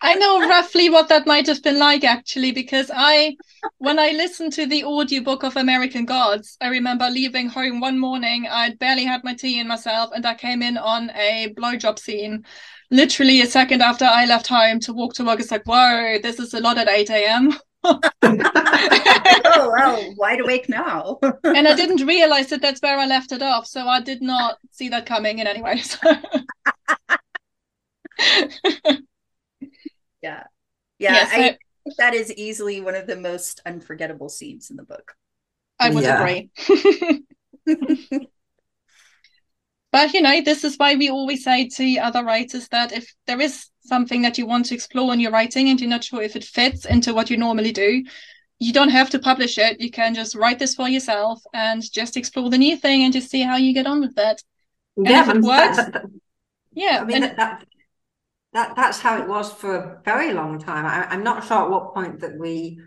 I 0.00 0.14
know 0.14 0.40
roughly 0.40 0.90
what 0.90 1.08
that 1.08 1.26
might 1.26 1.46
have 1.48 1.62
been 1.62 1.78
like 1.78 2.04
actually, 2.04 2.52
because 2.52 2.90
I, 2.94 3.36
when 3.78 3.98
I 3.98 4.10
listened 4.10 4.52
to 4.54 4.66
the 4.66 4.84
audiobook 4.84 5.42
of 5.42 5.56
American 5.56 6.04
Gods, 6.04 6.56
I 6.60 6.68
remember 6.68 7.08
leaving 7.10 7.48
home 7.48 7.80
one 7.80 7.98
morning. 7.98 8.46
I'd 8.48 8.78
barely 8.78 9.04
had 9.04 9.24
my 9.24 9.34
tea 9.34 9.58
in 9.58 9.66
myself, 9.66 10.10
and 10.14 10.24
I 10.24 10.34
came 10.34 10.62
in 10.62 10.76
on 10.78 11.10
a 11.10 11.52
blowjob 11.58 11.98
scene. 11.98 12.44
Literally 12.90 13.40
a 13.40 13.46
second 13.46 13.82
after 13.82 14.04
I 14.04 14.24
left 14.24 14.46
home 14.46 14.78
to 14.80 14.92
walk 14.92 15.14
to 15.14 15.24
work, 15.24 15.40
it's 15.40 15.50
like, 15.50 15.66
whoa, 15.66 16.18
this 16.22 16.38
is 16.38 16.54
a 16.54 16.60
lot 16.60 16.78
at 16.78 16.88
8 16.88 17.10
a.m. 17.10 17.52
oh 17.84 18.00
well, 19.76 20.14
wide 20.16 20.40
awake 20.40 20.68
now. 20.68 21.18
and 21.44 21.66
I 21.66 21.74
didn't 21.74 22.06
realize 22.06 22.48
that 22.48 22.62
that's 22.62 22.82
where 22.82 22.98
I 22.98 23.06
left 23.06 23.32
it 23.32 23.42
off, 23.42 23.66
so 23.66 23.86
I 23.88 24.00
did 24.00 24.22
not 24.22 24.58
see 24.70 24.88
that 24.90 25.06
coming 25.06 25.38
in 25.40 25.46
any 25.46 25.62
way. 25.62 25.78
So. 25.78 25.98
yeah. 30.28 30.44
Yeah 30.98 31.12
yes, 31.12 31.30
I, 31.32 31.38
I 31.38 31.58
that 31.98 32.14
is 32.14 32.32
easily 32.32 32.80
one 32.80 32.94
of 32.94 33.06
the 33.06 33.16
most 33.16 33.60
unforgettable 33.64 34.28
scenes 34.28 34.70
in 34.70 34.76
the 34.76 34.82
book. 34.82 35.14
I 35.78 35.90
would 35.90 36.04
yeah. 36.04 36.20
agree. 36.20 36.50
But 39.90 40.12
you 40.12 40.20
know 40.20 40.42
this 40.42 40.64
is 40.64 40.76
why 40.76 40.96
we 40.96 41.08
always 41.08 41.42
say 41.42 41.66
to 41.66 41.96
other 41.96 42.22
writers 42.22 42.68
that 42.68 42.92
if 42.92 43.10
there 43.26 43.40
is 43.40 43.70
something 43.80 44.20
that 44.20 44.36
you 44.36 44.44
want 44.44 44.66
to 44.66 44.74
explore 44.74 45.14
in 45.14 45.20
your 45.20 45.32
writing 45.32 45.70
and 45.70 45.80
you're 45.80 45.88
not 45.88 46.04
sure 46.04 46.20
if 46.20 46.36
it 46.36 46.44
fits 46.44 46.84
into 46.84 47.14
what 47.14 47.30
you 47.30 47.38
normally 47.38 47.72
do 47.72 48.04
you 48.58 48.72
don't 48.72 48.88
have 48.88 49.10
to 49.10 49.18
publish 49.18 49.56
it. 49.58 49.80
You 49.80 49.90
can 49.90 50.14
just 50.14 50.34
write 50.34 50.58
this 50.58 50.74
for 50.74 50.88
yourself 50.88 51.40
and 51.54 51.82
just 51.92 52.16
explore 52.16 52.50
the 52.50 52.58
new 52.58 52.76
thing 52.76 53.04
and 53.04 53.12
just 53.12 53.30
see 53.30 53.42
how 53.42 53.56
you 53.56 53.72
get 53.72 53.86
on 53.86 54.00
with 54.00 54.14
that 54.16 54.42
yeah, 54.96 55.22
if 55.22 55.36
it 55.36 55.42
works 55.42 55.76
that, 55.76 55.92
that, 55.92 56.06
yeah 56.72 56.98
I 57.00 57.04
mean, 57.04 57.22
and, 57.22 57.38
that, 57.38 57.64
that 58.52 58.76
that's 58.76 59.00
how 59.00 59.20
it 59.20 59.28
was 59.28 59.52
for 59.52 59.76
a 59.76 60.02
very 60.04 60.32
long 60.32 60.58
time. 60.58 60.86
I, 60.86 61.14
am 61.14 61.22
not 61.22 61.44
sure 61.44 61.64
at 61.64 61.70
what 61.70 61.94
point 61.94 62.20
that 62.20 62.38
we 62.38 62.80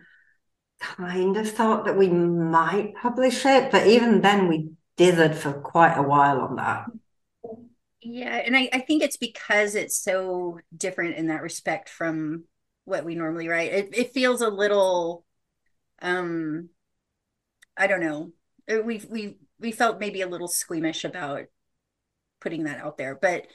kind 0.79 1.37
of 1.37 1.49
thought 1.51 1.85
that 1.85 1.97
we 1.97 2.09
might 2.09 2.95
publish 2.95 3.45
it, 3.45 3.71
but 3.71 3.87
even 3.87 4.21
then 4.21 4.47
we 4.47 4.71
dithered 4.97 5.35
for 5.35 5.53
quite 5.53 5.95
a 5.95 6.01
while 6.01 6.41
on 6.41 6.55
that. 6.55 6.85
Yeah, 8.01 8.35
and 8.35 8.57
I, 8.57 8.69
I 8.73 8.79
think 8.79 9.03
it's 9.03 9.17
because 9.17 9.75
it's 9.75 9.97
so 9.97 10.59
different 10.75 11.17
in 11.17 11.27
that 11.27 11.43
respect 11.43 11.87
from 11.87 12.45
what 12.85 13.05
we 13.05 13.13
normally 13.13 13.47
write. 13.47 13.71
It 13.71 13.89
it 13.93 14.13
feels 14.13 14.41
a 14.41 14.49
little 14.49 15.23
um 16.01 16.69
I 17.77 17.87
don't 17.87 18.01
know. 18.01 18.31
We 18.67 19.01
we 19.09 19.37
we 19.59 19.71
felt 19.71 19.99
maybe 19.99 20.21
a 20.21 20.27
little 20.27 20.47
squeamish 20.47 21.03
about 21.03 21.43
putting 22.39 22.63
that 22.63 22.79
out 22.79 22.97
there, 22.97 23.15
but 23.15 23.45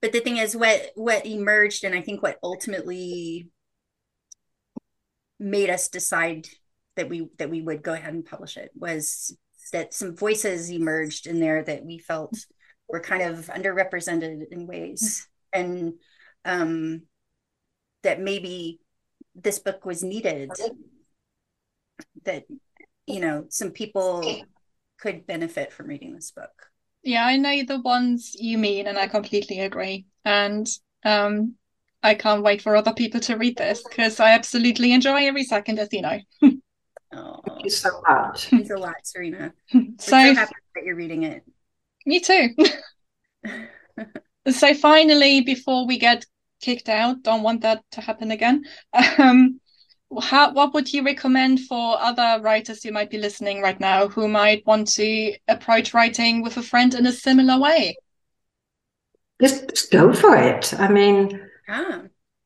but 0.00 0.12
the 0.12 0.20
thing 0.20 0.36
is 0.36 0.56
what 0.56 0.90
what 0.94 1.26
emerged 1.26 1.84
and 1.84 1.94
i 1.94 2.00
think 2.00 2.22
what 2.22 2.38
ultimately 2.42 3.48
made 5.38 5.70
us 5.70 5.88
decide 5.88 6.46
that 6.96 7.08
we 7.08 7.28
that 7.38 7.50
we 7.50 7.62
would 7.62 7.82
go 7.82 7.92
ahead 7.92 8.12
and 8.12 8.26
publish 8.26 8.56
it 8.56 8.70
was 8.74 9.36
that 9.72 9.94
some 9.94 10.16
voices 10.16 10.70
emerged 10.70 11.26
in 11.26 11.40
there 11.40 11.62
that 11.62 11.84
we 11.84 11.98
felt 11.98 12.34
were 12.88 13.00
kind 13.00 13.22
of 13.22 13.46
underrepresented 13.46 14.44
in 14.50 14.66
ways. 14.66 15.28
And 15.52 15.94
um 16.44 17.02
that 18.02 18.20
maybe 18.20 18.80
this 19.34 19.58
book 19.58 19.84
was 19.84 20.02
needed. 20.02 20.50
That 22.24 22.44
you 23.06 23.20
know 23.20 23.46
some 23.48 23.70
people 23.70 24.42
could 24.98 25.26
benefit 25.26 25.72
from 25.72 25.86
reading 25.86 26.14
this 26.14 26.30
book 26.30 26.69
yeah, 27.02 27.24
I 27.24 27.36
know 27.36 27.62
the 27.62 27.80
ones 27.80 28.34
you 28.38 28.58
mean, 28.58 28.86
and 28.86 28.98
I 28.98 29.08
completely 29.08 29.60
agree. 29.60 30.06
And 30.24 30.68
um, 31.04 31.54
I 32.02 32.14
can't 32.14 32.42
wait 32.42 32.62
for 32.62 32.76
other 32.76 32.92
people 32.92 33.20
to 33.20 33.36
read 33.36 33.56
this 33.56 33.82
because 33.82 34.20
I 34.20 34.32
absolutely 34.32 34.92
enjoy 34.92 35.26
every 35.26 35.44
second, 35.44 35.78
as 35.78 35.88
you 35.92 36.02
know. 36.02 36.18
oh, 37.12 37.40
thank 37.46 37.64
you 37.64 37.70
so 37.70 38.02
much. 38.06 38.46
Thanks 38.46 38.70
a 38.70 38.76
lot, 38.76 38.96
Sarina. 39.04 39.52
so, 39.72 39.88
so 39.98 40.16
happy 40.16 40.54
that 40.74 40.84
you're 40.84 40.96
reading 40.96 41.24
it. 41.24 41.42
Me 42.06 42.20
too. 42.20 42.50
so 44.50 44.74
finally, 44.74 45.42
before 45.42 45.86
we 45.86 45.98
get 45.98 46.24
kicked 46.60 46.88
out, 46.88 47.22
don't 47.22 47.42
want 47.42 47.62
that 47.62 47.82
to 47.92 48.00
happen 48.00 48.30
again. 48.30 48.64
Um, 49.18 49.60
how 50.18 50.52
what 50.52 50.74
would 50.74 50.92
you 50.92 51.04
recommend 51.04 51.60
for 51.60 52.00
other 52.00 52.42
writers 52.42 52.82
who 52.82 52.90
might 52.90 53.10
be 53.10 53.18
listening 53.18 53.60
right 53.62 53.78
now 53.78 54.08
who 54.08 54.26
might 54.26 54.66
want 54.66 54.88
to 54.88 55.34
approach 55.46 55.94
writing 55.94 56.42
with 56.42 56.56
a 56.56 56.62
friend 56.62 56.94
in 56.94 57.06
a 57.06 57.12
similar 57.12 57.58
way? 57.60 57.96
Just, 59.40 59.68
just 59.70 59.90
go 59.90 60.12
for 60.12 60.36
it. 60.36 60.74
I 60.78 60.88
mean 60.88 61.40
ah. 61.68 62.02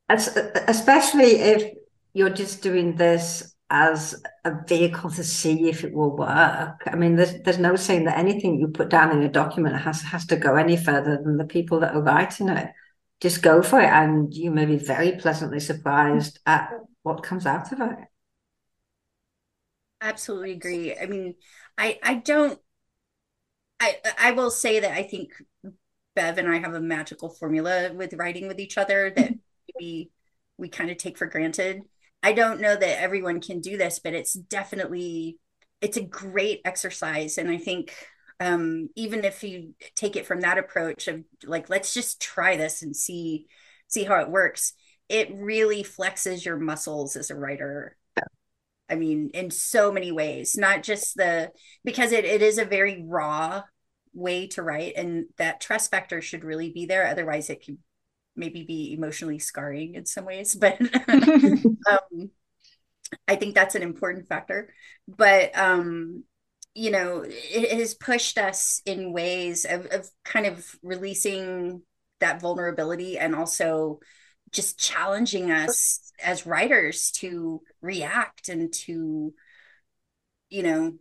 as, 0.09 0.37
especially 0.69 1.41
if 1.41 1.73
you're 2.13 2.31
just 2.31 2.63
doing 2.63 2.97
this 2.97 3.55
as 3.71 4.23
a 4.45 4.53
vehicle 4.69 5.11
to 5.11 5.25
see 5.25 5.69
if 5.71 5.85
it 5.85 5.95
will 5.95 6.15
work. 6.15 6.83
I 6.87 6.97
mean 6.97 7.17
there's 7.17 7.41
there's 7.43 7.59
no 7.59 7.77
saying 7.77 8.05
that 8.05 8.19
anything 8.19 8.61
you 8.61 8.69
put 8.69 8.91
down 8.91 9.11
in 9.11 9.23
a 9.23 9.29
document 9.29 9.81
has 9.81 10.03
has 10.03 10.27
to 10.27 10.37
go 10.37 10.57
any 10.57 10.77
further 10.77 11.19
than 11.25 11.39
the 11.39 11.47
people 11.47 11.81
that 11.81 11.95
are 11.95 12.03
writing 12.03 12.51
it. 12.51 12.71
Just 13.23 13.41
go 13.43 13.63
for 13.63 13.81
it 13.81 13.89
and 13.89 14.35
you 14.35 14.51
may 14.51 14.67
be 14.67 14.77
very 14.77 15.13
pleasantly 15.13 15.61
surprised 15.61 16.41
at 16.45 16.69
what 17.05 17.23
comes 17.23 17.47
out 17.47 17.71
of 17.71 17.81
it. 17.81 17.99
Absolutely 20.01 20.53
agree. 20.53 20.97
I 20.97 21.07
mean 21.07 21.35
i 21.79 21.99
i 22.03 22.15
don't 22.15 22.59
i 23.81 23.97
i 24.19 24.31
will 24.33 24.51
say 24.51 24.81
that 24.81 24.93
i 24.93 25.03
think 25.03 25.31
bev 26.15 26.39
and 26.39 26.49
i 26.49 26.59
have 26.59 26.75
a 26.75 26.81
magical 26.81 27.29
formula 27.29 27.93
with 27.95 28.15
writing 28.15 28.47
with 28.49 28.61
each 28.61 28.79
other 28.79 29.11
that 29.11 29.35
we 29.79 30.11
we 30.59 30.69
kind 30.69 30.89
of 30.91 30.97
take 30.97 31.19
for 31.19 31.27
granted. 31.27 31.83
I 32.23 32.33
don't 32.33 32.61
know 32.61 32.77
that 32.77 33.03
everyone 33.03 33.41
can 33.41 33.61
do 33.61 33.77
this 33.77 33.99
but 33.99 34.15
it's 34.15 34.35
definitely 34.35 35.39
it's 35.81 35.97
a 35.97 36.03
great 36.03 36.61
exercise. 36.65 37.39
And 37.39 37.51
i 37.51 37.59
think 37.59 37.95
um, 38.41 38.89
even 38.97 39.25
if 39.25 39.45
you 39.45 39.75
take 39.95 40.17
it 40.17 40.27
from 40.27 40.41
that 40.41 40.59
approach 40.59 41.07
of 41.07 41.23
like 41.45 41.71
let's 41.71 41.95
just 41.95 42.21
try 42.21 42.57
this 42.57 42.83
and 42.83 42.95
see 42.97 43.47
see 43.87 44.05
how 44.05 44.21
it 44.21 44.29
works 44.31 44.73
it 45.15 45.33
really 45.33 45.85
flexes 45.85 46.45
your 46.45 46.57
muscles 46.57 47.15
as 47.15 47.31
a 47.31 47.37
writer. 47.37 47.97
I 48.91 48.97
mean 48.97 49.31
in 49.33 49.51
so 49.51 49.93
many 49.93 50.13
ways 50.13 50.59
not 50.59 50.83
just 50.83 51.17
the 51.17 51.51
because 51.85 52.13
it, 52.13 52.25
it 52.25 52.43
is 52.43 52.59
a 52.59 52.65
very 52.65 53.03
raw 53.07 53.63
way 54.13 54.49
to 54.49 54.63
write 54.63 54.95
and 54.97 55.27
that 55.39 55.61
trust 55.61 55.91
factor 55.91 56.21
should 56.21 56.45
really 56.45 56.71
be 56.71 56.85
there. 56.85 57.07
Otherwise 57.07 57.49
it 57.49 57.65
can 57.65 57.79
maybe 58.35 58.65
be 58.65 58.93
emotionally 58.93 59.39
scarring 59.39 59.95
in 59.95 60.05
some 60.05 60.25
ways 60.25 60.55
but 60.61 60.81
um, 61.09 62.31
i 63.29 63.37
think 63.37 63.55
that's 63.55 63.77
an 63.77 63.83
important 63.83 64.27
factor. 64.27 64.75
But 65.07 65.57
um 65.57 66.25
you 66.77 66.91
know, 66.91 67.23
it, 67.25 67.79
has 67.79 67.95
pushed 67.95 68.37
us 68.37 68.83
in 68.85 69.13
ways 69.13 69.65
of, 69.65 69.87
of 69.93 70.11
kind 70.25 70.45
of 70.45 70.67
releasing 70.83 71.83
that 72.19 72.41
vulnerability 72.41 73.17
and 73.17 73.33
also 73.33 74.01
just 74.55 74.79
challenging 74.79 75.51
us 75.51 76.13
as 76.23 76.47
writers 76.47 77.11
to 77.11 77.61
react 77.83 78.49
and 78.49 78.73
to, 78.73 79.35
you 80.49 80.63
know, 80.63 80.95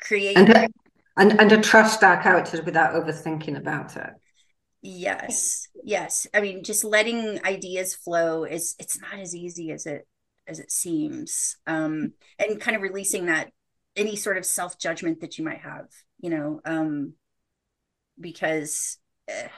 create 0.00 0.38
and 0.38 0.46
to, 0.46 0.68
and, 1.16 1.40
and 1.40 1.50
to 1.50 1.58
trust 1.58 2.02
our 2.02 2.22
characters 2.22 2.62
without 2.62 2.94
overthinking 2.94 3.56
about 3.56 3.96
it. 3.96 4.10
Yes, 4.82 5.68
yes. 5.82 6.26
I 6.32 6.40
mean, 6.40 6.62
just 6.62 6.84
letting 6.84 7.44
ideas 7.44 7.94
flow 7.94 8.44
is 8.44 8.76
it's 8.78 9.00
not 9.00 9.18
as 9.18 9.34
easy 9.34 9.72
as 9.72 9.86
it 9.86 10.06
as 10.46 10.60
it 10.60 10.70
seems, 10.70 11.56
um, 11.66 12.12
and 12.38 12.60
kind 12.60 12.76
of 12.76 12.82
releasing 12.82 13.26
that 13.26 13.50
any 13.96 14.14
sort 14.14 14.36
of 14.36 14.46
self 14.46 14.78
judgment 14.78 15.20
that 15.22 15.38
you 15.38 15.44
might 15.44 15.60
have, 15.60 15.86
you 16.20 16.30
know, 16.30 16.60
um, 16.64 17.14
because 18.20 18.98
uh, 19.28 19.48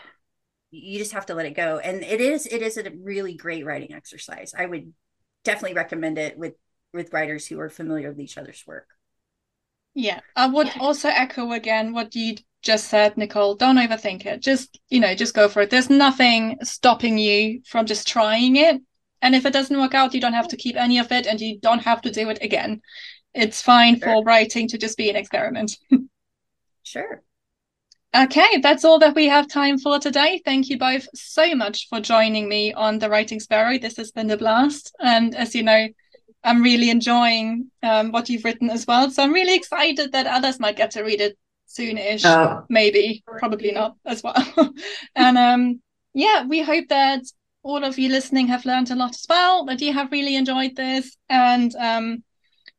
you 0.70 0.98
just 0.98 1.12
have 1.12 1.26
to 1.26 1.34
let 1.34 1.46
it 1.46 1.54
go. 1.54 1.78
And 1.78 2.02
it 2.02 2.20
is 2.20 2.46
it 2.46 2.62
is 2.62 2.76
a 2.76 2.90
really 3.02 3.34
great 3.34 3.64
writing 3.64 3.92
exercise. 3.94 4.54
I 4.56 4.66
would 4.66 4.92
definitely 5.44 5.74
recommend 5.74 6.18
it 6.18 6.38
with 6.38 6.54
with 6.92 7.12
writers 7.12 7.46
who 7.46 7.60
are 7.60 7.68
familiar 7.68 8.08
with 8.08 8.20
each 8.20 8.38
other's 8.38 8.64
work. 8.66 8.88
Yeah, 9.94 10.20
I 10.36 10.46
would 10.46 10.70
also 10.78 11.08
echo 11.08 11.52
again 11.52 11.92
what 11.92 12.14
you 12.14 12.36
just 12.62 12.88
said, 12.88 13.16
Nicole. 13.16 13.54
Don't 13.56 13.78
overthink 13.78 14.26
it. 14.26 14.40
Just 14.40 14.78
you 14.88 15.00
know, 15.00 15.14
just 15.14 15.34
go 15.34 15.48
for 15.48 15.62
it. 15.62 15.70
There's 15.70 15.90
nothing 15.90 16.58
stopping 16.62 17.18
you 17.18 17.62
from 17.66 17.86
just 17.86 18.06
trying 18.06 18.56
it. 18.56 18.80
And 19.20 19.34
if 19.34 19.44
it 19.44 19.52
doesn't 19.52 19.76
work 19.78 19.94
out, 19.94 20.14
you 20.14 20.20
don't 20.20 20.34
have 20.34 20.48
to 20.48 20.56
keep 20.56 20.76
any 20.76 20.98
of 20.98 21.10
it, 21.10 21.26
and 21.26 21.40
you 21.40 21.58
don't 21.58 21.80
have 21.80 22.02
to 22.02 22.10
do 22.10 22.28
it 22.30 22.38
again 22.40 22.80
it's 23.34 23.62
fine 23.62 23.98
sure. 23.98 24.08
for 24.08 24.24
writing 24.24 24.68
to 24.68 24.78
just 24.78 24.96
be 24.96 25.10
an 25.10 25.16
experiment. 25.16 25.76
sure. 26.82 27.22
Okay, 28.16 28.59
that's 28.62 28.84
all 28.84 28.98
that 29.00 29.14
we 29.14 29.26
have 29.26 29.48
time 29.48 29.78
for 29.78 29.98
today. 29.98 30.40
Thank 30.44 30.70
you 30.70 30.78
both 30.78 31.06
so 31.14 31.54
much 31.54 31.88
for 31.88 32.00
joining 32.00 32.48
me 32.48 32.72
on 32.72 32.98
the 32.98 33.11
Writing 33.11 33.38
Sparrow. 33.38 33.78
This 33.78 33.98
has 33.98 34.12
been 34.12 34.30
a 34.30 34.36
blast. 34.36 34.94
And 34.98 35.34
as 35.36 35.54
you 35.54 35.62
know, 35.62 35.88
I'm 36.42 36.62
really 36.62 36.88
enjoying 36.88 37.70
um, 37.82 38.11
what 38.11 38.30
you've 38.30 38.44
written 38.44 38.70
as 38.70 38.86
well. 38.86 39.11
So 39.11 39.22
I'm 39.22 39.32
really 39.32 39.54
excited 39.54 40.12
that 40.12 40.26
others 40.26 40.59
might 40.59 40.76
get 40.76 40.92
to 40.92 41.02
read 41.02 41.20
it 41.20 41.36
soonish. 41.68 42.24
Oh. 42.24 42.64
Maybe, 42.70 43.22
probably 43.26 43.72
not 43.72 43.96
as 44.06 44.22
well. 44.22 44.34
and 45.14 45.36
um, 45.36 45.82
yeah, 46.14 46.46
we 46.46 46.62
hope 46.62 46.88
that 46.88 47.24
all 47.62 47.84
of 47.84 47.98
you 47.98 48.09
listening 48.09 48.46
have 48.48 48.64
learned 48.64 48.90
a 48.90 48.96
lot 48.96 49.11
as 49.11 49.26
well, 49.28 49.66
that 49.66 49.82
you 49.82 49.92
have 49.92 50.12
really 50.12 50.36
enjoyed 50.36 50.76
this. 50.76 51.14
And 51.28 51.74
um, 51.76 52.22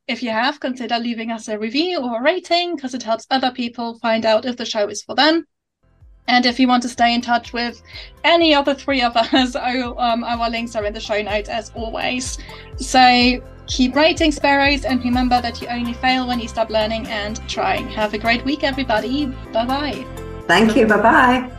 if 0.10 0.24
you 0.24 0.32
have, 0.32 0.60
consider 0.60 0.98
leaving 0.98 1.32
us 1.32 1.48
a 1.48 1.58
review 1.58 2.02
or 2.02 2.18
a 2.18 2.22
rating 2.22 2.76
because 2.76 2.96
it 2.96 3.04
helps 3.04 3.28
other 3.30 3.52
people 3.52 4.00
find 4.00 4.26
out 4.26 4.44
if 4.44 4.58
the 4.58 4.66
show 4.66 4.88
is 4.88 5.04
for 5.04 5.14
them. 5.14 5.46
And 6.28 6.46
if 6.46 6.60
you 6.60 6.68
want 6.68 6.82
to 6.84 6.90
stay 6.90 7.14
in 7.14 7.22
touch 7.22 7.54
with 7.54 7.82
any 8.24 8.56
of 8.56 8.66
the 8.66 8.74
three 8.74 9.02
of 9.02 9.16
us, 9.18 9.56
um, 9.56 10.24
our 10.24 10.50
links 10.50 10.76
are 10.76 10.84
in 10.86 10.94
the 10.94 11.00
show 11.00 11.22
notes 11.22 11.48
as 11.48 11.72
always. 11.76 12.40
So 12.78 13.40
keep 13.68 13.96
writing 13.96 14.32
sparrows 14.32 14.84
and 14.84 15.04
remember 15.04 15.42
that 15.42 15.62
you 15.62 15.68
only 15.68 15.94
fail 15.94 16.28
when 16.28 16.40
you 16.40 16.48
stop 16.48 16.72
learning 16.72 17.06
and 17.08 17.40
trying. 17.48 17.88
Have 17.90 18.16
a 18.16 18.18
great 18.18 18.44
week, 18.44 18.64
everybody. 18.64 19.28
Bye 19.54 19.66
bye. 19.66 20.06
Thank 20.48 20.76
you. 20.76 20.88
Bye 20.88 21.02
bye. 21.02 21.59